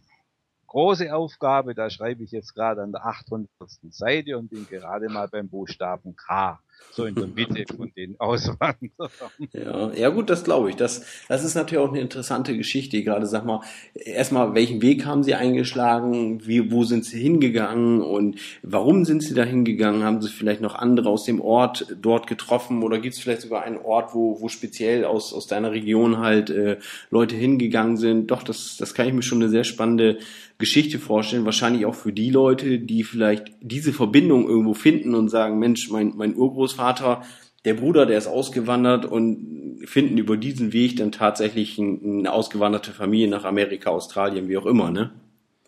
große 0.68 1.14
Aufgabe, 1.14 1.76
da 1.76 1.90
schreibe 1.90 2.24
ich 2.24 2.32
jetzt 2.32 2.54
gerade 2.56 2.82
an 2.82 2.94
der 2.94 3.06
800. 3.06 3.50
Seite 3.90 4.38
und 4.38 4.50
bin 4.50 4.66
gerade 4.68 5.10
mal 5.10 5.28
beim 5.28 5.50
Buchstaben 5.50 6.16
K 6.16 6.60
so 6.92 7.06
in 7.06 7.16
der 7.16 7.28
Mitte 7.28 7.64
von 7.76 7.92
den 7.96 8.20
Auswanderern. 8.20 8.76
Ja, 9.54 9.92
ja 9.94 10.10
gut, 10.10 10.30
das 10.30 10.44
glaube 10.44 10.70
ich. 10.70 10.76
Das, 10.76 11.06
das 11.28 11.44
ist 11.44 11.56
natürlich 11.56 11.84
auch 11.84 11.90
eine 11.90 12.02
interessante 12.02 12.56
Geschichte. 12.58 13.02
Gerade 13.04 13.26
sag 13.26 13.46
mal, 13.46 13.62
erstmal, 13.94 14.54
welchen 14.54 14.82
Weg 14.82 15.06
haben 15.06 15.24
Sie 15.24 15.34
eingeschlagen? 15.34 16.46
Wie, 16.46 16.72
wo 16.72 16.84
sind 16.84 17.06
Sie 17.06 17.20
hingegangen? 17.20 18.02
Und 18.02 18.40
warum 18.64 19.06
sind 19.06 19.24
Sie 19.24 19.34
da 19.34 19.44
hingegangen? 19.44 20.04
Haben 20.04 20.22
Sie 20.22 20.30
vielleicht 20.30 20.62
noch 20.62 20.76
andere 20.76 21.10
aus 21.10 21.24
dem 21.24 21.42
Ort 21.42 21.96
dort 22.02 22.28
getroffen? 22.28 22.84
Oder 22.84 23.00
gibt 23.00 23.16
es 23.16 23.22
vielleicht 23.22 23.42
sogar 23.42 23.64
einen 23.64 23.78
Ort, 23.78 24.14
wo, 24.14 24.42
wo 24.42 24.50
speziell 24.50 25.06
aus, 25.06 25.34
aus 25.34 25.48
deiner 25.48 25.72
Region 25.72 26.20
halt 26.20 26.50
äh, 26.50 26.78
Leute 27.10 27.36
hingegangen 27.36 27.98
sind? 27.98 28.32
Doch, 28.32 28.44
das, 28.44 28.78
das 28.78 28.94
kann 28.94 29.08
ich 29.08 29.14
mir 29.14 29.24
schon 29.24 29.42
eine 29.42 29.50
sehr 29.50 29.64
spannende 29.64 30.20
Geschichte 30.60 31.00
vorstellen, 31.00 31.46
wahrscheinlich 31.46 31.86
auch 31.86 31.96
für 31.96 32.12
die 32.12 32.30
Leute, 32.30 32.80
die 32.80 33.06
vielleicht 33.06 33.54
diese 33.62 33.94
Verbindung 33.94 34.50
irgendwo 34.50 34.74
finden 34.74 35.16
und 35.16 35.30
sagen, 35.30 35.58
Mensch, 35.58 35.90
mein, 35.90 36.14
mein 36.18 36.36
Urgroßvater, 36.70 37.24
der 37.66 37.74
Bruder, 37.74 38.06
der 38.06 38.18
ist 38.18 38.28
ausgewandert 38.28 39.06
und 39.06 39.82
finden 39.86 40.18
über 40.18 40.38
diesen 40.38 40.72
Weg 40.72 40.98
dann 40.98 41.12
tatsächlich 41.12 41.80
eine 41.80 42.32
ausgewanderte 42.32 42.92
Familie 42.92 43.28
nach 43.28 43.44
Amerika, 43.44 43.90
Australien, 43.90 44.48
wie 44.48 44.58
auch 44.58 44.66
immer, 44.66 44.92
ne? 44.92 45.12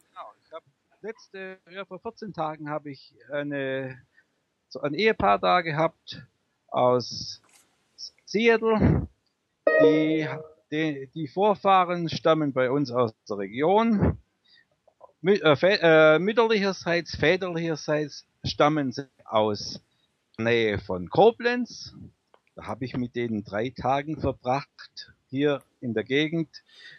Genau, 0.09 0.31
ich 0.45 0.51
habe 0.53 0.65
letzte, 1.01 1.57
ja, 1.69 1.85
vor 1.85 1.99
14 1.99 2.33
Tagen 2.33 2.69
habe 2.69 2.91
ich 2.91 3.13
eine, 3.31 3.97
so 4.69 4.81
ein 4.81 4.93
Ehepaar 4.93 5.39
da 5.39 5.61
gehabt 5.61 6.23
aus 6.67 7.41
Seattle, 8.25 9.07
die, 9.81 10.27
die, 10.71 11.09
die 11.13 11.27
Vorfahren 11.27 12.07
stammen 12.07 12.53
bei 12.53 12.71
uns 12.71 12.91
aus 12.91 13.13
der 13.29 13.39
Region 13.39 14.17
äh, 15.23 16.15
äh, 16.15 16.19
mütterlicherseits, 16.19 17.15
väterlicherseits 17.17 18.25
stammen 18.43 18.91
sie 18.91 19.07
aus 19.25 19.81
Nähe 20.43 20.79
von 20.79 21.09
Koblenz. 21.09 21.95
Da 22.55 22.65
habe 22.67 22.85
ich 22.85 22.95
mit 22.97 23.15
denen 23.15 23.43
drei 23.43 23.69
Tagen 23.69 24.19
verbracht, 24.19 25.13
hier 25.29 25.61
in 25.79 25.93
der 25.93 26.03
Gegend 26.03 26.49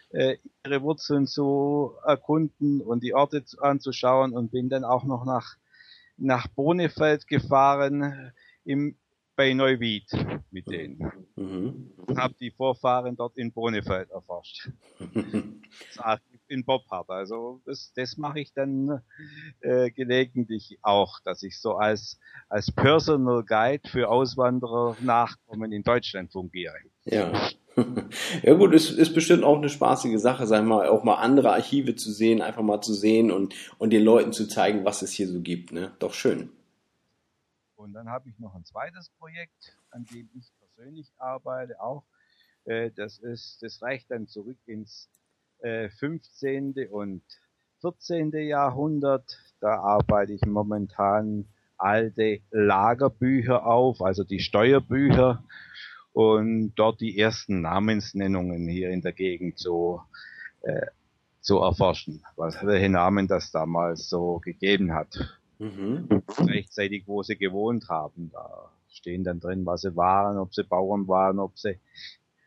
äh, 0.09 0.37
ihre 0.65 0.81
Wurzeln 0.81 1.27
zu 1.27 1.93
erkunden 2.05 2.81
und 2.81 3.03
die 3.03 3.13
Orte 3.13 3.43
anzuschauen 3.59 4.33
und 4.33 4.51
bin 4.51 4.69
dann 4.69 4.83
auch 4.83 5.03
noch 5.03 5.25
nach, 5.25 5.57
nach 6.17 6.47
Bonefeld 6.47 7.27
gefahren 7.27 8.33
im, 8.65 8.95
bei 9.35 9.53
Neuwied 9.53 10.09
mit 10.51 10.67
denen. 10.69 11.11
Mhm. 11.35 11.91
Habe 12.17 12.33
die 12.39 12.51
Vorfahren 12.51 13.15
dort 13.15 13.37
in 13.37 13.51
Bonefeld 13.51 14.09
erforscht. 14.09 14.69
In 16.53 16.65
Bob 16.65 16.83
habe. 16.91 17.13
Also 17.13 17.61
das, 17.65 17.91
das 17.95 18.17
mache 18.17 18.39
ich 18.39 18.53
dann 18.53 19.01
äh, 19.61 19.91
gelegentlich 19.91 20.77
auch, 20.81 21.19
dass 21.25 21.43
ich 21.43 21.59
so 21.59 21.75
als 21.75 22.19
als 22.47 22.71
Personal 22.71 23.43
Guide 23.43 23.89
für 23.89 24.09
Auswanderer 24.09 24.95
Nachkommen 25.01 25.71
in 25.71 25.83
Deutschland 25.83 26.31
fungiere. 26.31 26.75
Ja. 27.05 27.31
Ja 28.43 28.53
gut, 28.53 28.71
es 28.75 28.91
ist 28.91 29.15
bestimmt 29.15 29.43
auch 29.43 29.57
eine 29.57 29.67
spaßige 29.67 30.19
Sache, 30.19 30.45
sagen 30.45 30.67
wir 30.67 30.75
mal, 30.75 30.89
auch 30.89 31.03
mal 31.03 31.15
andere 31.15 31.53
Archive 31.53 31.95
zu 31.95 32.11
sehen, 32.11 32.39
einfach 32.39 32.61
mal 32.61 32.81
zu 32.81 32.93
sehen 32.93 33.31
und, 33.31 33.55
und 33.79 33.89
den 33.89 34.03
Leuten 34.03 34.31
zu 34.31 34.47
zeigen, 34.47 34.85
was 34.85 35.01
es 35.01 35.11
hier 35.11 35.27
so 35.27 35.41
gibt. 35.41 35.71
Ne? 35.71 35.91
Doch 35.97 36.13
schön. 36.13 36.51
Und 37.75 37.93
dann 37.93 38.09
habe 38.09 38.29
ich 38.29 38.37
noch 38.37 38.53
ein 38.53 38.63
zweites 38.63 39.09
Projekt, 39.17 39.75
an 39.89 40.05
dem 40.13 40.29
ich 40.35 40.51
persönlich 40.59 41.11
arbeite, 41.17 41.81
auch. 41.81 42.03
Äh, 42.65 42.91
das 42.91 43.19
ist, 43.19 43.61
das 43.61 43.81
reicht 43.81 44.11
dann 44.11 44.27
zurück 44.27 44.57
ins 44.65 45.09
15. 45.63 46.77
Äh, 46.77 46.87
und 46.87 47.23
14. 47.81 48.31
Jahrhundert. 48.31 49.37
Da 49.59 49.75
arbeite 49.79 50.33
ich 50.33 50.45
momentan 50.45 51.45
alte 51.77 52.39
Lagerbücher 52.51 53.65
auf, 53.65 54.01
also 54.01 54.23
die 54.23 54.39
Steuerbücher 54.39 55.43
und 56.13 56.73
dort 56.75 57.01
die 57.01 57.17
ersten 57.17 57.61
Namensnennungen 57.61 58.67
hier 58.67 58.89
in 58.89 59.01
der 59.01 59.11
Gegend 59.11 59.57
so 59.57 60.01
äh, 60.61 60.87
zu 61.41 61.59
erforschen, 61.59 62.23
was 62.35 62.65
welche 62.65 62.89
Namen 62.89 63.27
das 63.27 63.51
damals 63.51 64.07
so 64.07 64.39
gegeben 64.39 64.93
hat. 64.93 65.17
Mhm. 65.59 66.23
Rechtzeitig, 66.39 67.03
wo 67.07 67.23
sie 67.23 67.37
gewohnt 67.37 67.89
haben. 67.89 68.29
Da 68.31 68.71
stehen 68.89 69.23
dann 69.23 69.39
drin, 69.39 69.65
was 69.65 69.81
sie 69.81 69.95
waren, 69.95 70.37
ob 70.37 70.53
sie 70.53 70.63
Bauern 70.63 71.07
waren, 71.07 71.39
ob 71.39 71.57
sie 71.57 71.79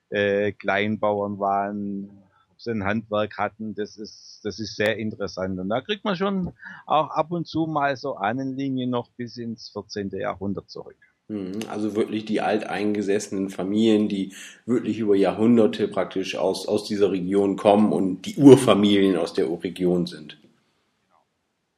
äh, 0.09 0.53
Kleinbauern 0.53 1.39
waren, 1.39 2.26
ob 2.57 2.62
sie 2.62 2.71
ein 2.71 2.85
Handwerk 2.85 3.37
hatten, 3.37 3.75
das 3.75 3.99
ist, 3.99 4.40
das 4.42 4.59
ist 4.59 4.77
sehr 4.77 4.97
interessant. 4.97 5.59
Und 5.61 5.69
da 5.69 5.83
kriegt 5.83 6.05
man 6.05 6.16
schon 6.16 6.55
auch 6.87 7.11
ab 7.11 7.31
und 7.31 7.47
zu 7.47 7.66
mal 7.66 7.97
so 7.97 8.16
Ahnenlinien 8.16 8.88
noch 8.88 9.11
bis 9.11 9.37
ins 9.37 9.69
14. 9.69 10.09
Jahrhundert 10.11 10.71
zurück. 10.71 10.97
Mhm, 11.29 11.61
also 11.69 11.95
wirklich 11.95 12.25
die 12.25 12.40
alteingesessenen 12.40 13.51
Familien, 13.51 14.09
die 14.09 14.33
wirklich 14.64 14.99
über 14.99 15.14
Jahrhunderte 15.14 15.87
praktisch 15.87 16.37
aus, 16.37 16.66
aus 16.66 16.85
dieser 16.85 17.12
Region 17.12 17.57
kommen 17.57 17.92
und 17.92 18.23
die 18.23 18.37
Urfamilien 18.37 19.16
aus 19.16 19.35
der 19.35 19.51
Region 19.62 20.07
sind. 20.07 20.40
Genau. 20.40 21.27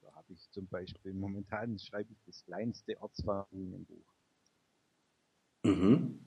Da 0.02 0.14
habe 0.14 0.32
ich 0.32 0.48
zum 0.52 0.68
Beispiel, 0.68 1.12
momentan 1.12 1.76
schreibe 1.80 2.12
ich 2.12 2.18
das 2.24 2.44
kleinste 2.44 3.02
Ortsfamilienbuch. 3.02 3.96
Mhm. 5.64 6.20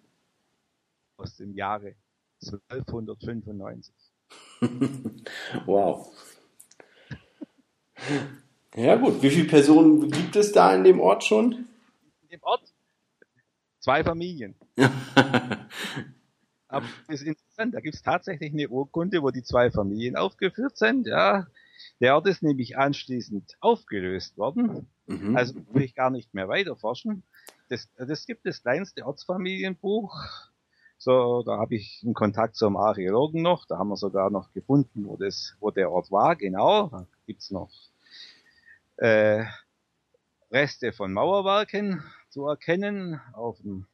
Aus 1.16 1.38
dem 1.38 1.54
Jahre 1.54 1.96
1295. 2.42 4.11
wow. 5.66 6.14
Ja 8.76 8.96
gut, 8.96 9.22
wie 9.22 9.30
viele 9.30 9.48
Personen 9.48 10.10
gibt 10.10 10.36
es 10.36 10.52
da 10.52 10.74
in 10.76 10.84
dem 10.84 11.00
Ort 11.00 11.24
schon? 11.24 11.68
In 12.24 12.30
dem 12.32 12.44
Ort? 12.44 12.74
Zwei 13.80 14.04
Familien. 14.04 14.56
Aber 16.68 16.86
das 17.08 17.22
ist 17.22 17.28
interessant, 17.28 17.74
da 17.74 17.82
gibt 17.82 17.96
es 17.96 18.04
tatsächlich 18.04 18.54
eine 18.54 18.70
Urkunde, 18.70 19.22
wo 19.22 19.32
die 19.32 19.44
zwei 19.44 19.72
Familien 19.72 20.16
aufgeführt 20.16 20.78
sind. 20.78 21.06
Ja, 21.08 21.48
der 22.00 22.16
Ort 22.16 22.28
ist 22.28 22.44
nämlich 22.44 22.78
anschließend 22.78 23.58
aufgelöst 23.60 24.38
worden. 24.38 24.88
Mhm. 25.08 25.36
Also 25.36 25.56
will 25.74 25.84
ich 25.84 25.96
gar 25.96 26.10
nicht 26.10 26.34
mehr 26.34 26.48
weiter 26.48 26.76
forschen. 26.76 27.24
Das, 27.70 27.90
das 27.98 28.26
gibt 28.26 28.46
das 28.46 28.62
kleinste 28.62 29.06
Ortsfamilienbuch 29.06 30.16
so, 31.02 31.42
da 31.42 31.58
habe 31.58 31.74
ich 31.74 32.02
einen 32.04 32.14
Kontakt 32.14 32.56
zum 32.56 32.78
Archäologen 32.78 33.42
noch, 33.42 33.66
da 33.66 33.80
haben 33.80 33.90
wir 33.90 33.98
sogar 33.98 34.30
noch 34.30 34.54
gefunden, 34.54 35.08
wo 35.08 35.18
das, 35.18 35.56
wo 35.60 35.72
der 35.72 35.92
Ort 35.92 36.12
war, 36.12 36.36
genau. 36.36 36.90
Da 36.90 37.08
gibt's 37.26 37.50
noch 37.50 37.72
äh, 38.98 39.44
Reste 40.52 40.94
von 40.94 41.12
Mauerwerken 41.12 42.04
zu 42.30 42.46
erkennen 42.46 43.20
auf 43.34 43.58
dem 43.62 43.88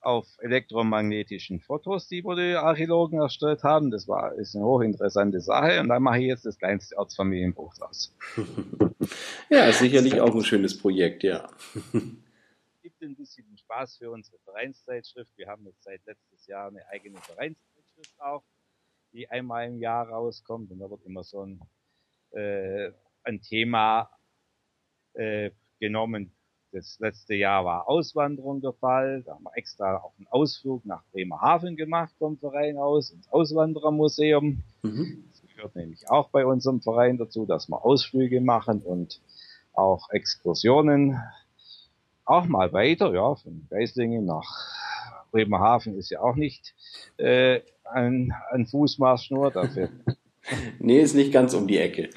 auf 0.00 0.26
elektromagnetischen 0.40 1.60
Fotos, 1.60 2.08
die 2.08 2.22
die 2.22 2.54
Archäologen 2.54 3.18
erstellt 3.18 3.64
haben. 3.64 3.90
Das 3.90 4.06
war 4.06 4.34
ist 4.34 4.54
eine 4.54 4.66
hochinteressante 4.66 5.40
Sache 5.40 5.80
und 5.80 5.88
da 5.88 5.98
mache 5.98 6.18
ich 6.18 6.26
jetzt 6.26 6.44
das 6.44 6.58
kleinste 6.58 6.96
Ortsfamilienbuch 6.98 7.74
draus. 7.74 8.14
ja, 9.48 9.72
sicherlich 9.72 10.20
auch 10.20 10.34
ein 10.34 10.44
schönes 10.44 10.76
Projekt, 10.76 11.22
ja 11.22 11.48
gibt 12.88 13.02
ein 13.02 13.16
bisschen 13.16 13.44
Spaß 13.58 13.98
für 13.98 14.10
unsere 14.10 14.38
Vereinszeitschrift. 14.38 15.30
Wir 15.36 15.46
haben 15.46 15.66
jetzt 15.66 15.82
seit 15.82 16.00
letztes 16.06 16.46
Jahr 16.46 16.68
eine 16.68 16.86
eigene 16.88 17.18
Vereinszeitschrift 17.18 18.18
auch, 18.18 18.42
die 19.12 19.28
einmal 19.28 19.68
im 19.68 19.78
Jahr 19.78 20.08
rauskommt 20.08 20.70
und 20.70 20.78
da 20.78 20.88
wird 20.88 21.04
immer 21.04 21.22
so 21.22 21.44
ein, 21.44 21.60
äh, 22.30 22.90
ein 23.24 23.42
Thema 23.42 24.08
äh, 25.12 25.50
genommen. 25.78 26.32
Das 26.72 26.98
letzte 26.98 27.34
Jahr 27.34 27.66
war 27.66 27.88
Auswanderung 27.88 28.62
der 28.62 28.72
Fall. 28.72 29.22
Da 29.22 29.34
haben 29.34 29.44
wir 29.44 29.56
extra 29.56 29.98
auch 29.98 30.16
einen 30.16 30.26
Ausflug 30.28 30.86
nach 30.86 31.04
Bremerhaven 31.12 31.76
gemacht 31.76 32.14
vom 32.18 32.38
Verein 32.38 32.78
aus, 32.78 33.10
ins 33.10 33.28
Auswanderermuseum. 33.30 34.62
Mhm. 34.82 35.24
Das 35.30 35.42
gehört 35.54 35.76
nämlich 35.76 36.08
auch 36.08 36.30
bei 36.30 36.46
unserem 36.46 36.80
Verein 36.80 37.18
dazu, 37.18 37.44
dass 37.44 37.68
wir 37.68 37.84
Ausflüge 37.84 38.40
machen 38.40 38.80
und 38.80 39.20
auch 39.74 40.08
Exkursionen 40.08 41.20
auch 42.28 42.46
mal 42.46 42.72
weiter, 42.72 43.12
ja, 43.12 43.34
von 43.34 43.66
Geislingen 43.70 44.24
nach 44.24 45.26
Bremerhaven 45.30 45.96
ist 45.96 46.10
ja 46.10 46.20
auch 46.20 46.36
nicht 46.36 46.74
äh, 47.16 47.60
ein, 47.84 48.32
ein 48.50 48.66
Fußmarsch 48.66 49.30
nur 49.30 49.50
dafür. 49.50 49.90
nee, 50.78 51.00
ist 51.00 51.14
nicht 51.14 51.32
ganz 51.32 51.54
um 51.54 51.66
die 51.66 51.78
Ecke. 51.78 52.10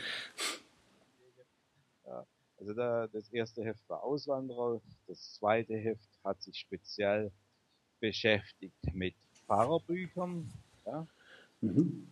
Ja, 2.05 2.25
also 2.59 2.73
da, 2.73 3.07
das 3.07 3.29
erste 3.29 3.63
Heft 3.63 3.87
war 3.89 4.03
Auswanderer, 4.03 4.81
das 5.07 5.33
zweite 5.33 5.75
Heft 5.75 6.09
hat 6.23 6.41
sich 6.41 6.57
speziell 6.57 7.31
beschäftigt 7.99 8.93
mit 8.93 9.15
Pfarrerbüchern. 9.45 10.51
Ja. 10.85 11.07
Mhm 11.61 12.11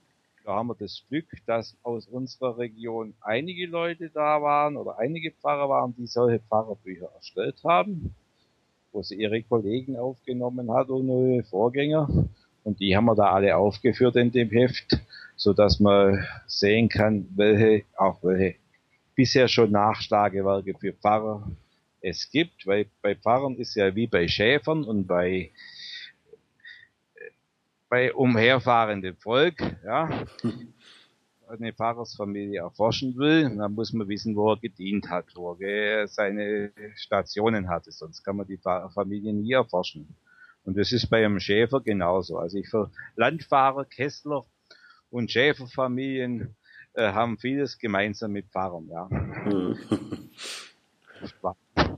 da 0.49 0.55
haben 0.55 0.69
wir 0.69 0.75
das 0.79 1.03
Glück, 1.07 1.27
dass 1.45 1.77
aus 1.83 2.07
unserer 2.07 2.57
Region 2.57 3.13
einige 3.21 3.67
Leute 3.67 4.09
da 4.09 4.41
waren 4.41 4.77
oder 4.77 4.97
einige 4.97 5.29
Pfarrer 5.29 5.69
waren, 5.69 5.93
die 5.95 6.07
solche 6.07 6.39
Pfarrerbücher 6.39 7.07
erstellt 7.13 7.63
haben, 7.63 8.15
wo 8.91 9.03
sie 9.03 9.13
ihre 9.13 9.43
Kollegen 9.43 9.95
aufgenommen 9.95 10.73
hat 10.73 10.89
und 10.89 11.05
neue 11.05 11.43
Vorgänger. 11.43 12.09
Und 12.63 12.79
die 12.79 12.97
haben 12.97 13.05
wir 13.05 13.13
da 13.13 13.31
alle 13.31 13.55
aufgeführt 13.55 14.15
in 14.15 14.31
dem 14.31 14.49
Heft, 14.49 14.99
so 15.35 15.53
dass 15.53 15.79
man 15.79 16.25
sehen 16.47 16.89
kann, 16.89 17.27
welche, 17.35 17.85
auch 17.95 18.17
welche 18.23 18.55
bisher 19.13 19.47
schon 19.47 19.69
Nachschlagewerke 19.69 20.73
für 20.79 20.93
Pfarrer 20.93 21.47
es 22.01 22.31
gibt, 22.31 22.65
weil 22.65 22.88
bei 23.03 23.13
Pfarrern 23.13 23.55
ist 23.57 23.75
ja 23.75 23.93
wie 23.93 24.07
bei 24.07 24.27
Schäfern 24.27 24.83
und 24.83 25.05
bei 25.05 25.51
bei 27.89 28.13
umherfahrendem 28.13 29.17
Volk, 29.17 29.60
ja, 29.84 30.25
eine 31.49 31.73
Pfarrersfamilie 31.73 32.62
erforschen 32.62 33.17
will, 33.17 33.56
dann 33.58 33.73
muss 33.73 33.91
man 33.91 34.08
wissen, 34.08 34.36
wo 34.36 34.52
er 34.52 34.58
gedient 34.58 35.10
hat, 35.10 35.25
wo 35.36 35.56
er 35.56 36.08
seine 36.08 36.71
Stationen 36.95 37.69
hatte, 37.69 37.91
sonst 37.91 38.23
kann 38.23 38.36
man 38.38 38.45
die 38.45 38.60
Familie 38.93 39.34
nie 39.34 39.54
erforschen. 39.54 40.15
Und 40.63 40.78
das 40.78 40.91
ist 40.91 41.08
bei 41.08 41.25
einem 41.25 41.39
Schäfer 41.39 41.82
genauso. 41.82 42.38
Also 42.38 42.58
ich 42.58 42.69
für 42.69 42.91
Landfahrer, 43.15 43.86
Kessler 43.86 44.45
und 45.10 45.32
Schäferfamilien 45.32 46.56
äh, 46.93 47.12
haben 47.12 47.39
vieles 47.39 47.80
gemeinsam 47.80 48.34
mit 48.34 48.47
Pfarrern, 48.52 48.88
ja. 48.88 49.10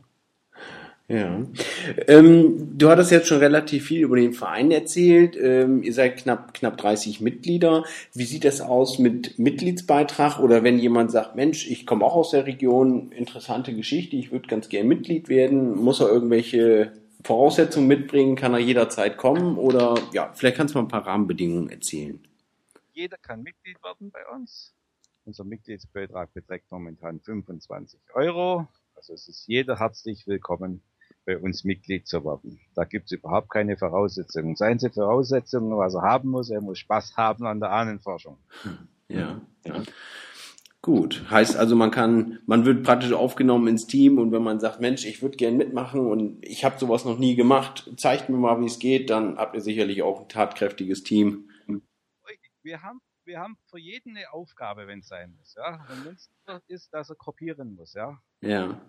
Ja. 1.11 1.45
Ähm, 2.07 2.77
du 2.77 2.89
hattest 2.89 3.11
jetzt 3.11 3.27
schon 3.27 3.39
relativ 3.39 3.87
viel 3.87 4.01
über 4.01 4.15
den 4.15 4.31
Verein 4.31 4.71
erzählt. 4.71 5.35
Ähm, 5.35 5.83
ihr 5.83 5.93
seid 5.93 6.17
knapp, 6.17 6.53
knapp 6.53 6.77
30 6.77 7.19
Mitglieder. 7.19 7.83
Wie 8.13 8.23
sieht 8.23 8.45
das 8.45 8.61
aus 8.61 8.97
mit 8.97 9.37
Mitgliedsbeitrag? 9.37 10.39
Oder 10.39 10.63
wenn 10.63 10.79
jemand 10.79 11.11
sagt, 11.11 11.35
Mensch, 11.35 11.69
ich 11.69 11.85
komme 11.85 12.05
auch 12.05 12.15
aus 12.15 12.31
der 12.31 12.45
Region, 12.45 13.11
interessante 13.11 13.75
Geschichte, 13.75 14.15
ich 14.15 14.31
würde 14.31 14.47
ganz 14.47 14.69
gerne 14.69 14.87
Mitglied 14.87 15.27
werden, 15.27 15.75
muss 15.75 15.99
er 15.99 16.07
irgendwelche 16.07 16.93
Voraussetzungen 17.25 17.87
mitbringen, 17.87 18.37
kann 18.37 18.53
er 18.53 18.59
jederzeit 18.59 19.17
kommen? 19.17 19.57
Oder 19.57 19.95
ja, 20.13 20.31
vielleicht 20.33 20.55
kannst 20.55 20.75
du 20.75 20.79
mal 20.79 20.85
ein 20.85 20.89
paar 20.89 21.05
Rahmenbedingungen 21.05 21.69
erzählen. 21.69 22.25
Jeder 22.93 23.17
kann 23.17 23.43
Mitglied 23.43 23.83
werden 23.83 24.11
bei 24.11 24.25
uns. 24.33 24.73
Unser 25.25 25.43
Mitgliedsbeitrag 25.43 26.33
beträgt 26.33 26.71
momentan 26.71 27.19
25 27.19 27.99
Euro. 28.13 28.67
Also 28.95 29.13
es 29.13 29.27
ist 29.27 29.45
jeder 29.47 29.77
herzlich 29.77 30.25
willkommen 30.25 30.81
bei 31.25 31.37
uns 31.37 31.63
Mitglied 31.63 32.07
zu 32.07 32.23
werden. 32.25 32.59
Da 32.75 32.83
gibt 32.83 33.05
es 33.05 33.11
überhaupt 33.11 33.49
keine 33.49 33.77
Voraussetzungen. 33.77 34.55
Seien 34.55 34.79
Sie 34.79 34.89
Voraussetzungen, 34.89 35.77
was 35.77 35.93
er 35.93 36.01
haben 36.01 36.29
muss, 36.29 36.49
er 36.49 36.61
muss 36.61 36.79
Spaß 36.79 37.15
haben 37.17 37.45
an 37.45 37.59
der 37.59 37.71
Ahnenforschung. 37.71 38.37
Ja, 39.07 39.41
ja. 39.65 39.83
Gut, 40.83 41.29
heißt 41.29 41.57
also, 41.57 41.75
man 41.75 41.91
kann, 41.91 42.39
man 42.47 42.65
wird 42.65 42.83
praktisch 42.83 43.13
aufgenommen 43.13 43.67
ins 43.67 43.85
Team 43.85 44.17
und 44.17 44.31
wenn 44.31 44.41
man 44.41 44.59
sagt, 44.59 44.81
Mensch, 44.81 45.05
ich 45.05 45.21
würde 45.21 45.37
gern 45.37 45.55
mitmachen 45.55 45.99
und 45.99 46.43
ich 46.43 46.65
habe 46.65 46.79
sowas 46.79 47.05
noch 47.05 47.19
nie 47.19 47.35
gemacht, 47.35 47.91
zeigt 47.97 48.29
mir 48.29 48.37
mal, 48.37 48.59
wie 48.61 48.65
es 48.65 48.79
geht, 48.79 49.11
dann 49.11 49.37
habt 49.37 49.53
ihr 49.53 49.61
sicherlich 49.61 50.01
auch 50.01 50.21
ein 50.21 50.29
tatkräftiges 50.29 51.03
Team. 51.03 51.51
Wir 52.63 52.81
haben, 52.81 52.99
wir 53.25 53.39
haben 53.39 53.57
für 53.69 53.77
jeden 53.77 54.17
eine 54.17 54.33
Aufgabe, 54.33 54.87
wenn 54.87 54.99
es 54.99 55.07
sein 55.07 55.35
muss, 55.37 55.55
ja. 55.55 55.85
Wenn 55.87 56.13
es 56.13 56.29
ist, 56.67 56.93
dass 56.93 57.09
er 57.09 57.15
kopieren 57.15 57.75
muss, 57.75 57.93
ja. 57.93 58.19
Ja. 58.41 58.81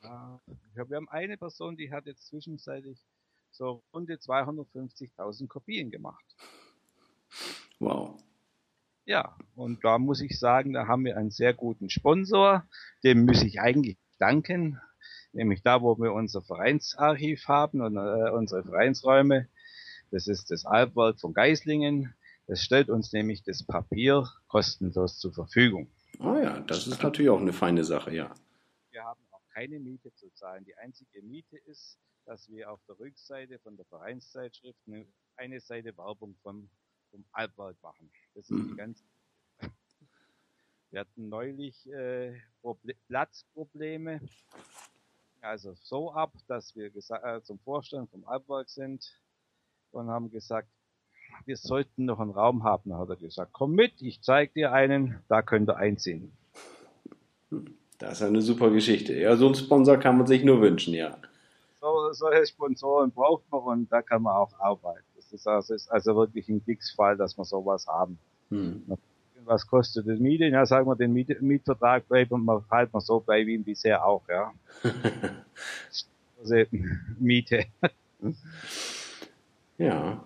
Wir 0.00 0.96
haben 0.96 1.08
eine 1.08 1.36
Person, 1.36 1.76
die 1.76 1.90
hat 1.90 2.06
jetzt 2.06 2.26
zwischenzeitlich 2.26 2.98
so 3.50 3.82
rund 3.92 4.10
250.000 4.10 5.48
Kopien 5.48 5.90
gemacht. 5.90 6.24
Wow. 7.78 8.20
Ja, 9.04 9.36
und 9.54 9.84
da 9.84 9.98
muss 9.98 10.20
ich 10.20 10.38
sagen, 10.38 10.74
da 10.74 10.86
haben 10.86 11.04
wir 11.04 11.16
einen 11.16 11.30
sehr 11.30 11.54
guten 11.54 11.88
Sponsor, 11.88 12.66
dem 13.02 13.24
muss 13.24 13.42
ich 13.42 13.60
eigentlich 13.60 13.96
danken, 14.18 14.80
nämlich 15.32 15.62
da, 15.62 15.80
wo 15.80 15.96
wir 15.98 16.12
unser 16.12 16.42
Vereinsarchiv 16.42 17.48
haben 17.48 17.80
und 17.80 17.96
äh, 17.96 18.30
unsere 18.30 18.64
Vereinsräume. 18.64 19.48
Das 20.10 20.26
ist 20.26 20.50
das 20.50 20.64
Albwerk 20.64 21.20
von 21.20 21.32
Geislingen. 21.32 22.14
Das 22.46 22.62
stellt 22.62 22.88
uns 22.88 23.12
nämlich 23.12 23.42
das 23.42 23.62
Papier 23.62 24.26
kostenlos 24.46 25.18
zur 25.18 25.32
Verfügung. 25.32 25.88
Oh 26.18 26.36
ja, 26.36 26.60
das 26.60 26.86
ist 26.86 27.02
natürlich 27.02 27.30
auch 27.30 27.40
eine 27.40 27.52
feine 27.52 27.84
Sache, 27.84 28.14
ja. 28.14 28.34
Wir 28.90 29.04
haben 29.04 29.20
keine 29.58 29.80
Miete 29.80 30.14
zu 30.14 30.30
zahlen. 30.34 30.64
Die 30.64 30.76
einzige 30.76 31.20
Miete 31.20 31.56
ist, 31.56 31.98
dass 32.26 32.48
wir 32.48 32.70
auf 32.70 32.80
der 32.86 32.96
Rückseite 33.00 33.58
von 33.58 33.76
der 33.76 33.86
Vereinszeitschrift 33.86 34.78
eine 35.36 35.60
Seite 35.60 35.96
Werbung 35.96 36.36
vom, 36.44 36.70
vom 37.10 37.24
Albwerk 37.32 37.76
machen. 37.82 38.08
Das 38.34 38.48
ist 38.48 38.70
die 38.70 38.76
ganze. 38.76 39.02
Wir 40.90 41.00
hatten 41.00 41.28
neulich 41.28 41.90
äh, 41.90 42.40
Platzprobleme. 43.08 44.20
Also 45.40 45.74
so 45.74 46.12
ab, 46.12 46.32
dass 46.46 46.76
wir 46.76 46.94
äh, 46.94 47.42
zum 47.42 47.58
Vorstand 47.58 48.10
vom 48.10 48.24
Albwerk 48.26 48.68
sind 48.68 49.20
und 49.90 50.08
haben 50.08 50.30
gesagt, 50.30 50.68
wir 51.46 51.56
sollten 51.56 52.04
noch 52.04 52.20
einen 52.20 52.30
Raum 52.30 52.62
haben. 52.62 52.90
Da 52.90 52.98
hat 52.98 53.10
er 53.10 53.16
gesagt, 53.16 53.52
komm 53.52 53.72
mit, 53.74 54.02
ich 54.02 54.22
zeige 54.22 54.52
dir 54.52 54.72
einen, 54.72 55.20
da 55.28 55.42
könnt 55.42 55.68
ihr 55.68 55.76
einziehen. 55.76 56.32
Hm. 57.50 57.76
Das 57.98 58.20
ist 58.20 58.26
eine 58.26 58.42
super 58.42 58.70
Geschichte. 58.70 59.14
Ja, 59.14 59.36
so 59.36 59.46
einen 59.46 59.54
Sponsor 59.56 59.96
kann 59.96 60.16
man 60.16 60.26
sich 60.26 60.44
nur 60.44 60.60
wünschen, 60.60 60.94
ja. 60.94 61.18
So, 61.80 62.12
solche 62.12 62.46
Sponsoren 62.46 63.10
braucht 63.10 63.42
man 63.50 63.60
und 63.60 63.92
da 63.92 64.02
kann 64.02 64.22
man 64.22 64.34
auch 64.34 64.52
arbeiten. 64.58 65.04
Das 65.16 65.32
ist 65.32 65.46
also, 65.46 65.74
ist 65.74 65.90
also 65.90 66.16
wirklich 66.16 66.48
ein 66.48 66.64
Glücksfall, 66.64 67.16
dass 67.16 67.36
wir 67.36 67.44
sowas 67.44 67.86
haben. 67.86 68.18
Hm. 68.50 68.82
Was 69.44 69.66
kostet 69.66 70.06
die 70.06 70.12
Miete? 70.12 70.46
Ja, 70.46 70.64
sagen 70.66 70.86
wir, 70.86 70.96
den 70.96 71.12
Miet 71.12 71.40
Mietvertrag 71.40 72.06
bleibt 72.08 72.32
und 72.32 72.44
man 72.44 72.64
halt 72.70 72.92
mal 72.92 73.00
so 73.00 73.20
bei 73.20 73.46
wie 73.46 73.58
bisher 73.58 74.04
auch, 74.04 74.22
ja. 74.28 74.52
Miete. 77.18 77.64
ja. 79.78 80.22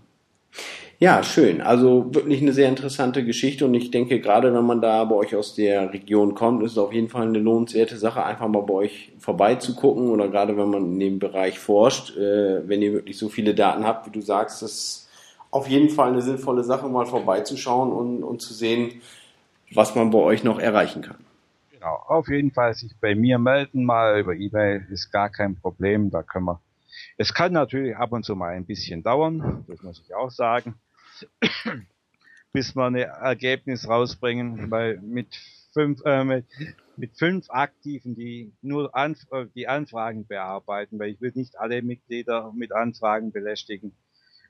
Ja, 1.03 1.25
schön. 1.25 1.61
Also 1.61 2.15
wirklich 2.15 2.41
eine 2.43 2.53
sehr 2.53 2.69
interessante 2.69 3.25
Geschichte 3.25 3.65
und 3.65 3.75
ich 3.75 3.91
denke, 3.91 4.21
gerade 4.21 4.55
wenn 4.55 4.65
man 4.65 4.81
da 4.81 5.03
bei 5.03 5.17
euch 5.17 5.35
aus 5.35 5.57
der 5.57 5.93
Region 5.93 6.37
kommt, 6.37 6.62
ist 6.62 6.73
es 6.73 6.79
auf 6.79 6.93
jeden 6.93 7.09
Fall 7.09 7.27
eine 7.27 7.41
lohnenswerte 7.41 7.97
Sache, 7.97 8.25
einfach 8.25 8.47
mal 8.47 8.62
bei 8.62 8.75
euch 8.75 9.12
vorbeizugucken 9.19 10.11
oder 10.11 10.29
gerade 10.29 10.57
wenn 10.57 10.71
man 10.71 10.85
in 10.93 11.01
dem 11.01 11.19
Bereich 11.19 11.59
forscht, 11.59 12.17
äh, 12.17 12.69
wenn 12.69 12.83
ihr 12.83 12.93
wirklich 12.93 13.19
so 13.19 13.29
viele 13.29 13.53
Daten 13.53 13.85
habt, 13.85 14.07
wie 14.07 14.12
du 14.12 14.21
sagst, 14.21 14.62
das 14.62 14.71
ist 14.71 15.11
auf 15.51 15.67
jeden 15.67 15.91
Fall 15.91 16.11
eine 16.11 16.23
sinnvolle 16.23 16.62
Sache, 16.62 16.88
mal 16.88 17.07
vorbeizuschauen 17.07 17.91
und, 17.91 18.23
und 18.23 18.41
zu 18.41 18.55
sehen, 18.55 19.01
was 19.75 19.97
man 19.97 20.11
bei 20.11 20.21
euch 20.21 20.45
noch 20.45 20.61
erreichen 20.61 21.03
kann. 21.03 21.19
Genau, 21.73 21.97
auf 22.07 22.29
jeden 22.29 22.53
Fall 22.53 22.75
sich 22.75 22.93
bei 23.01 23.17
mir 23.17 23.41
melden, 23.41 23.85
mal 23.85 24.21
über 24.21 24.37
E-Mail 24.37 24.87
ist 24.88 25.11
gar 25.11 25.31
kein 25.31 25.57
Problem, 25.57 26.11
da 26.11 26.23
können 26.23 26.45
wir 26.45 26.61
es 27.17 27.35
kann 27.35 27.53
natürlich 27.53 27.97
ab 27.97 28.12
und 28.12 28.25
zu 28.25 28.37
mal 28.37 28.53
ein 28.53 28.67
bisschen 28.67 29.03
dauern, 29.03 29.65
das 29.67 29.83
muss 29.83 30.01
ich 30.07 30.15
auch 30.15 30.31
sagen 30.31 30.77
bis 32.52 32.74
wir 32.76 32.85
ein 32.85 32.94
Ergebnis 32.96 33.88
rausbringen, 33.88 34.70
weil 34.70 35.00
mit 35.00 35.35
fünf, 35.72 36.00
äh, 36.04 36.24
mit, 36.24 36.46
mit 36.96 37.16
fünf 37.16 37.50
Aktiven, 37.50 38.14
die 38.14 38.52
nur 38.61 38.94
Anf 38.94 39.18
äh, 39.30 39.46
die 39.54 39.68
Anfragen 39.68 40.26
bearbeiten, 40.26 40.98
weil 40.98 41.11
ich 41.11 41.20
will 41.20 41.32
nicht 41.35 41.58
alle 41.58 41.82
Mitglieder 41.82 42.52
mit 42.54 42.72
Anfragen 42.72 43.32
belästigen, 43.32 43.92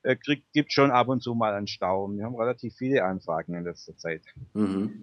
äh, 0.02 0.16
kriegt, 0.16 0.52
gibt 0.52 0.72
schon 0.72 0.90
ab 0.90 1.08
und 1.08 1.22
zu 1.22 1.34
mal 1.34 1.54
einen 1.54 1.68
Stau. 1.68 2.10
Wir 2.12 2.24
haben 2.24 2.36
relativ 2.36 2.74
viele 2.74 3.04
Anfragen 3.04 3.54
in 3.54 3.64
letzter 3.64 3.96
Zeit. 3.96 4.22
Mhm. 4.54 5.02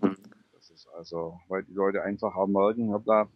Das 0.54 0.70
ist 0.70 0.88
also, 0.90 1.40
weil 1.48 1.64
die 1.64 1.74
Leute 1.74 2.04
einfach 2.04 2.36
auch 2.36 2.48
merken, 2.48 2.92
hoppla, 2.92 3.30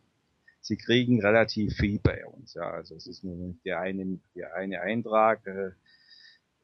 sie 0.62 0.78
kriegen 0.78 1.22
relativ 1.22 1.76
viel 1.76 2.00
bei 2.00 2.26
uns. 2.26 2.54
Ja, 2.54 2.70
also 2.70 2.96
es 2.96 3.08
ist 3.08 3.24
nur 3.24 3.56
der 3.66 3.80
eine, 3.80 4.20
der 4.36 4.56
eine 4.56 4.82
Eintrag, 4.82 5.46
äh, 5.48 5.72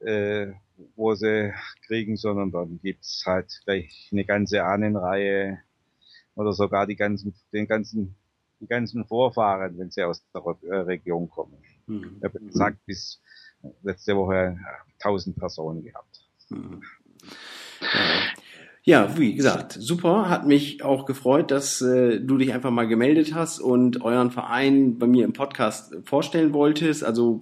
äh, 0.00 0.52
wo 0.96 1.14
sie 1.14 1.52
kriegen, 1.86 2.16
sondern 2.16 2.50
dann 2.50 2.80
gibt's 2.82 3.22
halt 3.26 3.60
gleich 3.64 4.08
eine 4.12 4.24
ganze 4.24 4.64
Ahnenreihe 4.64 5.58
oder 6.34 6.52
sogar 6.52 6.86
die 6.86 6.96
ganzen, 6.96 7.34
den 7.52 7.66
ganzen, 7.66 8.16
die 8.60 8.66
ganzen 8.66 9.04
Vorfahren, 9.04 9.78
wenn 9.78 9.90
sie 9.90 10.02
aus 10.04 10.24
der 10.34 10.42
äh, 10.70 10.76
Region 10.76 11.28
kommen. 11.28 11.58
Mhm. 11.86 12.16
Ich 12.18 12.24
habe 12.24 12.40
gesagt, 12.40 12.78
bis 12.86 13.20
letzte 13.82 14.16
Woche 14.16 14.58
1000 15.00 15.36
Personen 15.36 15.82
gehabt. 15.82 16.24
Mhm. 16.48 16.82
Ja, 18.82 19.18
wie 19.18 19.34
gesagt, 19.34 19.76
super. 19.78 20.30
Hat 20.30 20.46
mich 20.46 20.82
auch 20.82 21.04
gefreut, 21.04 21.50
dass 21.50 21.82
äh, 21.82 22.18
du 22.18 22.38
dich 22.38 22.54
einfach 22.54 22.70
mal 22.70 22.88
gemeldet 22.88 23.34
hast 23.34 23.60
und 23.60 24.02
euren 24.02 24.30
Verein 24.30 24.98
bei 24.98 25.06
mir 25.06 25.26
im 25.26 25.34
Podcast 25.34 25.94
vorstellen 26.04 26.54
wolltest. 26.54 27.04
Also 27.04 27.40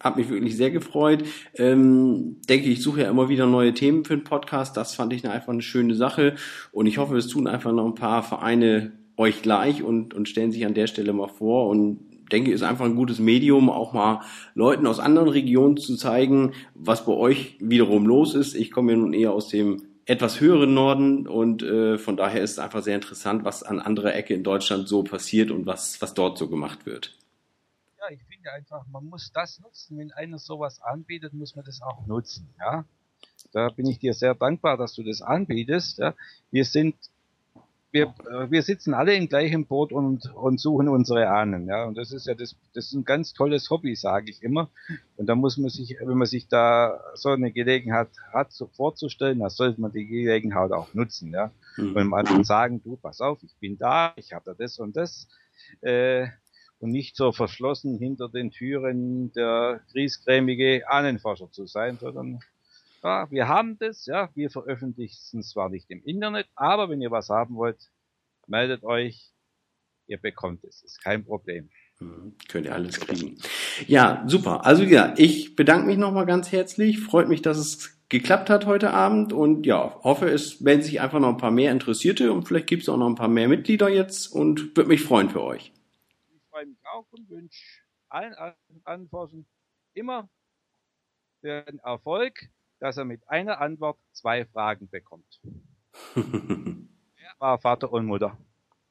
hat 0.00 0.16
mich 0.16 0.30
wirklich 0.30 0.56
sehr 0.56 0.70
gefreut. 0.70 1.24
Ähm, 1.54 2.38
denke, 2.48 2.68
ich 2.68 2.82
suche 2.82 3.02
ja 3.02 3.10
immer 3.10 3.28
wieder 3.28 3.46
neue 3.46 3.74
Themen 3.74 4.04
für 4.04 4.16
den 4.16 4.24
Podcast. 4.24 4.76
Das 4.76 4.94
fand 4.94 5.12
ich 5.12 5.28
einfach 5.28 5.52
eine 5.52 5.62
schöne 5.62 5.94
Sache. 5.94 6.34
Und 6.72 6.86
ich 6.86 6.98
hoffe, 6.98 7.16
es 7.16 7.28
tun 7.28 7.46
einfach 7.46 7.72
noch 7.72 7.86
ein 7.86 7.94
paar 7.94 8.22
Vereine 8.22 8.92
euch 9.16 9.42
gleich 9.42 9.82
und, 9.82 10.14
und 10.14 10.28
stellen 10.28 10.52
sich 10.52 10.64
an 10.64 10.74
der 10.74 10.86
Stelle 10.86 11.12
mal 11.12 11.28
vor. 11.28 11.68
Und 11.68 12.00
denke, 12.32 12.52
ist 12.52 12.62
einfach 12.62 12.86
ein 12.86 12.96
gutes 12.96 13.18
Medium, 13.18 13.68
auch 13.68 13.92
mal 13.92 14.20
Leuten 14.54 14.86
aus 14.86 15.00
anderen 15.00 15.28
Regionen 15.28 15.76
zu 15.76 15.96
zeigen, 15.96 16.52
was 16.74 17.04
bei 17.04 17.12
euch 17.12 17.56
wiederum 17.60 18.06
los 18.06 18.34
ist. 18.34 18.54
Ich 18.54 18.70
komme 18.70 18.92
ja 18.92 18.98
nun 18.98 19.12
eher 19.12 19.32
aus 19.32 19.48
dem 19.48 19.82
etwas 20.06 20.40
höheren 20.40 20.74
Norden 20.74 21.26
und 21.26 21.62
äh, 21.62 21.98
von 21.98 22.16
daher 22.16 22.42
ist 22.42 22.52
es 22.52 22.58
einfach 22.58 22.82
sehr 22.82 22.96
interessant, 22.96 23.44
was 23.44 23.62
an 23.62 23.78
anderer 23.78 24.14
Ecke 24.14 24.34
in 24.34 24.42
Deutschland 24.42 24.88
so 24.88 25.02
passiert 25.02 25.50
und 25.50 25.66
was, 25.66 26.00
was 26.00 26.14
dort 26.14 26.38
so 26.38 26.48
gemacht 26.48 26.86
wird 26.86 27.19
ja, 28.00 28.14
ich 28.14 28.22
finde 28.24 28.52
einfach, 28.52 28.86
man 28.88 29.04
muss 29.06 29.30
das 29.32 29.60
nutzen. 29.60 29.98
Wenn 29.98 30.12
einer 30.12 30.38
sowas 30.38 30.80
anbietet, 30.80 31.32
muss 31.32 31.54
man 31.54 31.64
das 31.64 31.82
auch 31.82 32.06
nutzen, 32.06 32.48
ja. 32.58 32.84
Da 33.52 33.68
bin 33.68 33.86
ich 33.86 33.98
dir 33.98 34.14
sehr 34.14 34.34
dankbar, 34.34 34.76
dass 34.76 34.94
du 34.94 35.02
das 35.02 35.22
anbietest. 35.22 35.98
Ja. 35.98 36.14
Wir 36.50 36.64
sind 36.64 36.94
wir, 37.92 38.14
äh, 38.30 38.50
wir 38.50 38.62
sitzen 38.62 38.94
alle 38.94 39.14
im 39.14 39.28
gleichen 39.28 39.66
Boot 39.66 39.92
und, 39.92 40.32
und 40.34 40.60
suchen 40.60 40.88
unsere 40.88 41.28
Ahnen, 41.28 41.66
ja. 41.66 41.84
Und 41.84 41.98
das 41.98 42.12
ist 42.12 42.26
ja 42.26 42.34
das, 42.34 42.54
das 42.72 42.86
ist 42.86 42.92
ein 42.92 43.04
ganz 43.04 43.32
tolles 43.32 43.68
Hobby, 43.70 43.96
sage 43.96 44.30
ich 44.30 44.42
immer. 44.42 44.70
Und 45.16 45.26
da 45.26 45.34
muss 45.34 45.58
man 45.58 45.70
sich, 45.70 45.96
wenn 46.00 46.16
man 46.16 46.26
sich 46.26 46.46
da 46.48 47.00
so 47.14 47.30
eine 47.30 47.50
Gelegenheit 47.50 48.10
hat, 48.32 48.52
so 48.52 48.68
vorzustellen, 48.68 49.40
da 49.40 49.50
sollte 49.50 49.80
man 49.80 49.92
die 49.92 50.06
Gelegenheit 50.06 50.70
auch 50.72 50.94
nutzen, 50.94 51.32
ja. 51.32 51.50
Mhm. 51.76 51.96
Und 51.96 52.06
man 52.08 52.44
sagen, 52.44 52.80
du, 52.82 52.96
pass 52.96 53.20
auf, 53.20 53.42
ich 53.42 53.56
bin 53.56 53.76
da, 53.76 54.12
ich 54.16 54.32
habe 54.32 54.44
da 54.44 54.54
das 54.54 54.78
und 54.78 54.96
das, 54.96 55.26
äh, 55.80 56.28
und 56.80 56.90
nicht 56.90 57.14
so 57.14 57.30
verschlossen 57.30 57.98
hinter 57.98 58.28
den 58.28 58.50
Türen 58.50 59.32
der 59.32 59.80
griesgrämige 59.92 60.88
Ahnenforscher 60.88 61.52
zu 61.52 61.66
sein, 61.66 61.98
sondern 62.00 62.40
ja, 63.02 63.30
wir 63.30 63.48
haben 63.48 63.78
das, 63.78 64.06
ja, 64.06 64.30
wir 64.34 64.50
veröffentlichen 64.50 65.40
es 65.40 65.50
zwar 65.50 65.68
nicht 65.68 65.90
im 65.90 66.02
Internet, 66.04 66.46
aber 66.54 66.88
wenn 66.88 67.00
ihr 67.00 67.10
was 67.10 67.28
haben 67.28 67.54
wollt, 67.54 67.90
meldet 68.46 68.82
euch, 68.82 69.30
ihr 70.06 70.18
bekommt 70.18 70.64
es, 70.64 70.82
ist 70.82 71.02
kein 71.02 71.24
Problem. 71.24 71.70
Mhm, 72.00 72.34
könnt 72.48 72.66
ihr 72.66 72.74
alles 72.74 72.98
kriegen. 72.98 73.36
Ja, 73.86 74.24
super. 74.26 74.64
Also 74.64 74.82
ja, 74.82 75.14
ich 75.16 75.54
bedanke 75.56 75.86
mich 75.86 75.98
nochmal 75.98 76.26
ganz 76.26 76.50
herzlich. 76.50 76.98
Freut 76.98 77.28
mich, 77.28 77.42
dass 77.42 77.58
es 77.58 78.00
geklappt 78.08 78.50
hat 78.50 78.66
heute 78.66 78.90
Abend 78.92 79.32
und 79.32 79.66
ja, 79.66 80.00
hoffe, 80.02 80.28
es 80.28 80.64
werden 80.64 80.82
sich 80.82 81.00
einfach 81.00 81.20
noch 81.20 81.28
ein 81.28 81.36
paar 81.36 81.50
mehr 81.50 81.72
Interessierte 81.72 82.32
und 82.32 82.48
vielleicht 82.48 82.66
gibt 82.66 82.82
es 82.82 82.88
auch 82.88 82.96
noch 82.96 83.06
ein 83.06 83.14
paar 83.14 83.28
mehr 83.28 83.48
Mitglieder 83.48 83.88
jetzt 83.88 84.28
und 84.28 84.76
würde 84.76 84.88
mich 84.88 85.02
freuen 85.02 85.30
für 85.30 85.42
euch. 85.42 85.72
Auch 86.92 87.06
und 87.10 87.28
wünsche 87.28 87.62
allen 88.08 88.34
Anforschern 88.84 89.46
immer 89.94 90.28
den 91.42 91.78
Erfolg 91.80 92.50
dass 92.80 92.96
er 92.96 93.04
mit 93.04 93.20
einer 93.28 93.60
Antwort 93.60 93.98
zwei 94.12 94.44
Fragen 94.46 94.88
bekommt. 94.88 95.40
Wer 96.14 96.24
war 97.38 97.58
Vater 97.58 97.92
und 97.92 98.06
Mutter? 98.06 98.36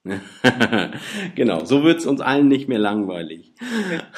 genau, 1.35 1.65
so 1.65 1.83
wird's 1.83 2.05
uns 2.05 2.21
allen 2.21 2.47
nicht 2.47 2.69
mehr 2.69 2.79
langweilig. 2.79 3.53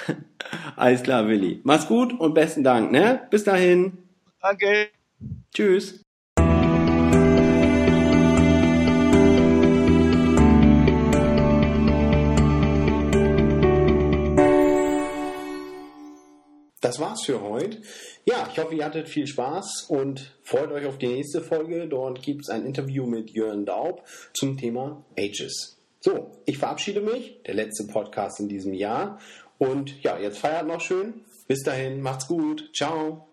Alles 0.75 1.01
klar, 1.01 1.27
Willi. 1.27 1.59
Mach's 1.63 1.88
gut 1.88 2.13
und 2.13 2.34
besten 2.34 2.63
Dank, 2.63 2.91
ne? 2.91 3.27
Bis 3.32 3.43
dahin. 3.43 3.97
Danke. 4.39 4.89
Tschüss. 5.53 6.03
Das 16.92 17.00
war's 17.00 17.24
für 17.24 17.39
heute. 17.39 17.78
Ja, 18.26 18.50
ich 18.52 18.60
hoffe, 18.60 18.76
ihr 18.76 18.84
hattet 18.84 19.08
viel 19.08 19.26
Spaß 19.26 19.86
und 19.88 20.38
freut 20.44 20.74
euch 20.74 20.86
auf 20.86 20.98
die 20.98 21.08
nächste 21.08 21.39
Folge. 21.39 21.88
Dort 21.88 22.22
gibt 22.22 22.42
es 22.42 22.50
ein 22.50 22.66
Interview 22.66 23.06
mit 23.06 23.30
Jörn 23.30 23.66
Daub 23.66 24.06
zum 24.34 24.58
Thema 24.58 25.02
Ages. 25.18 25.78
So, 26.02 26.32
ich 26.46 26.58
verabschiede 26.58 27.00
mich. 27.00 27.42
Der 27.48 27.54
letzte 27.54 27.88
Podcast 27.88 28.42
in 28.42 28.50
diesem 28.50 28.74
Jahr. 28.74 29.20
Und 29.58 30.04
ja, 30.04 30.20
jetzt 30.20 30.39
feiert 30.39 30.68
noch 30.68 30.82
schön. 30.82 31.22
Bis 31.48 31.64
dahin, 31.64 32.02
macht's 32.02 32.28
gut. 32.28 32.70
Ciao. 32.76 33.30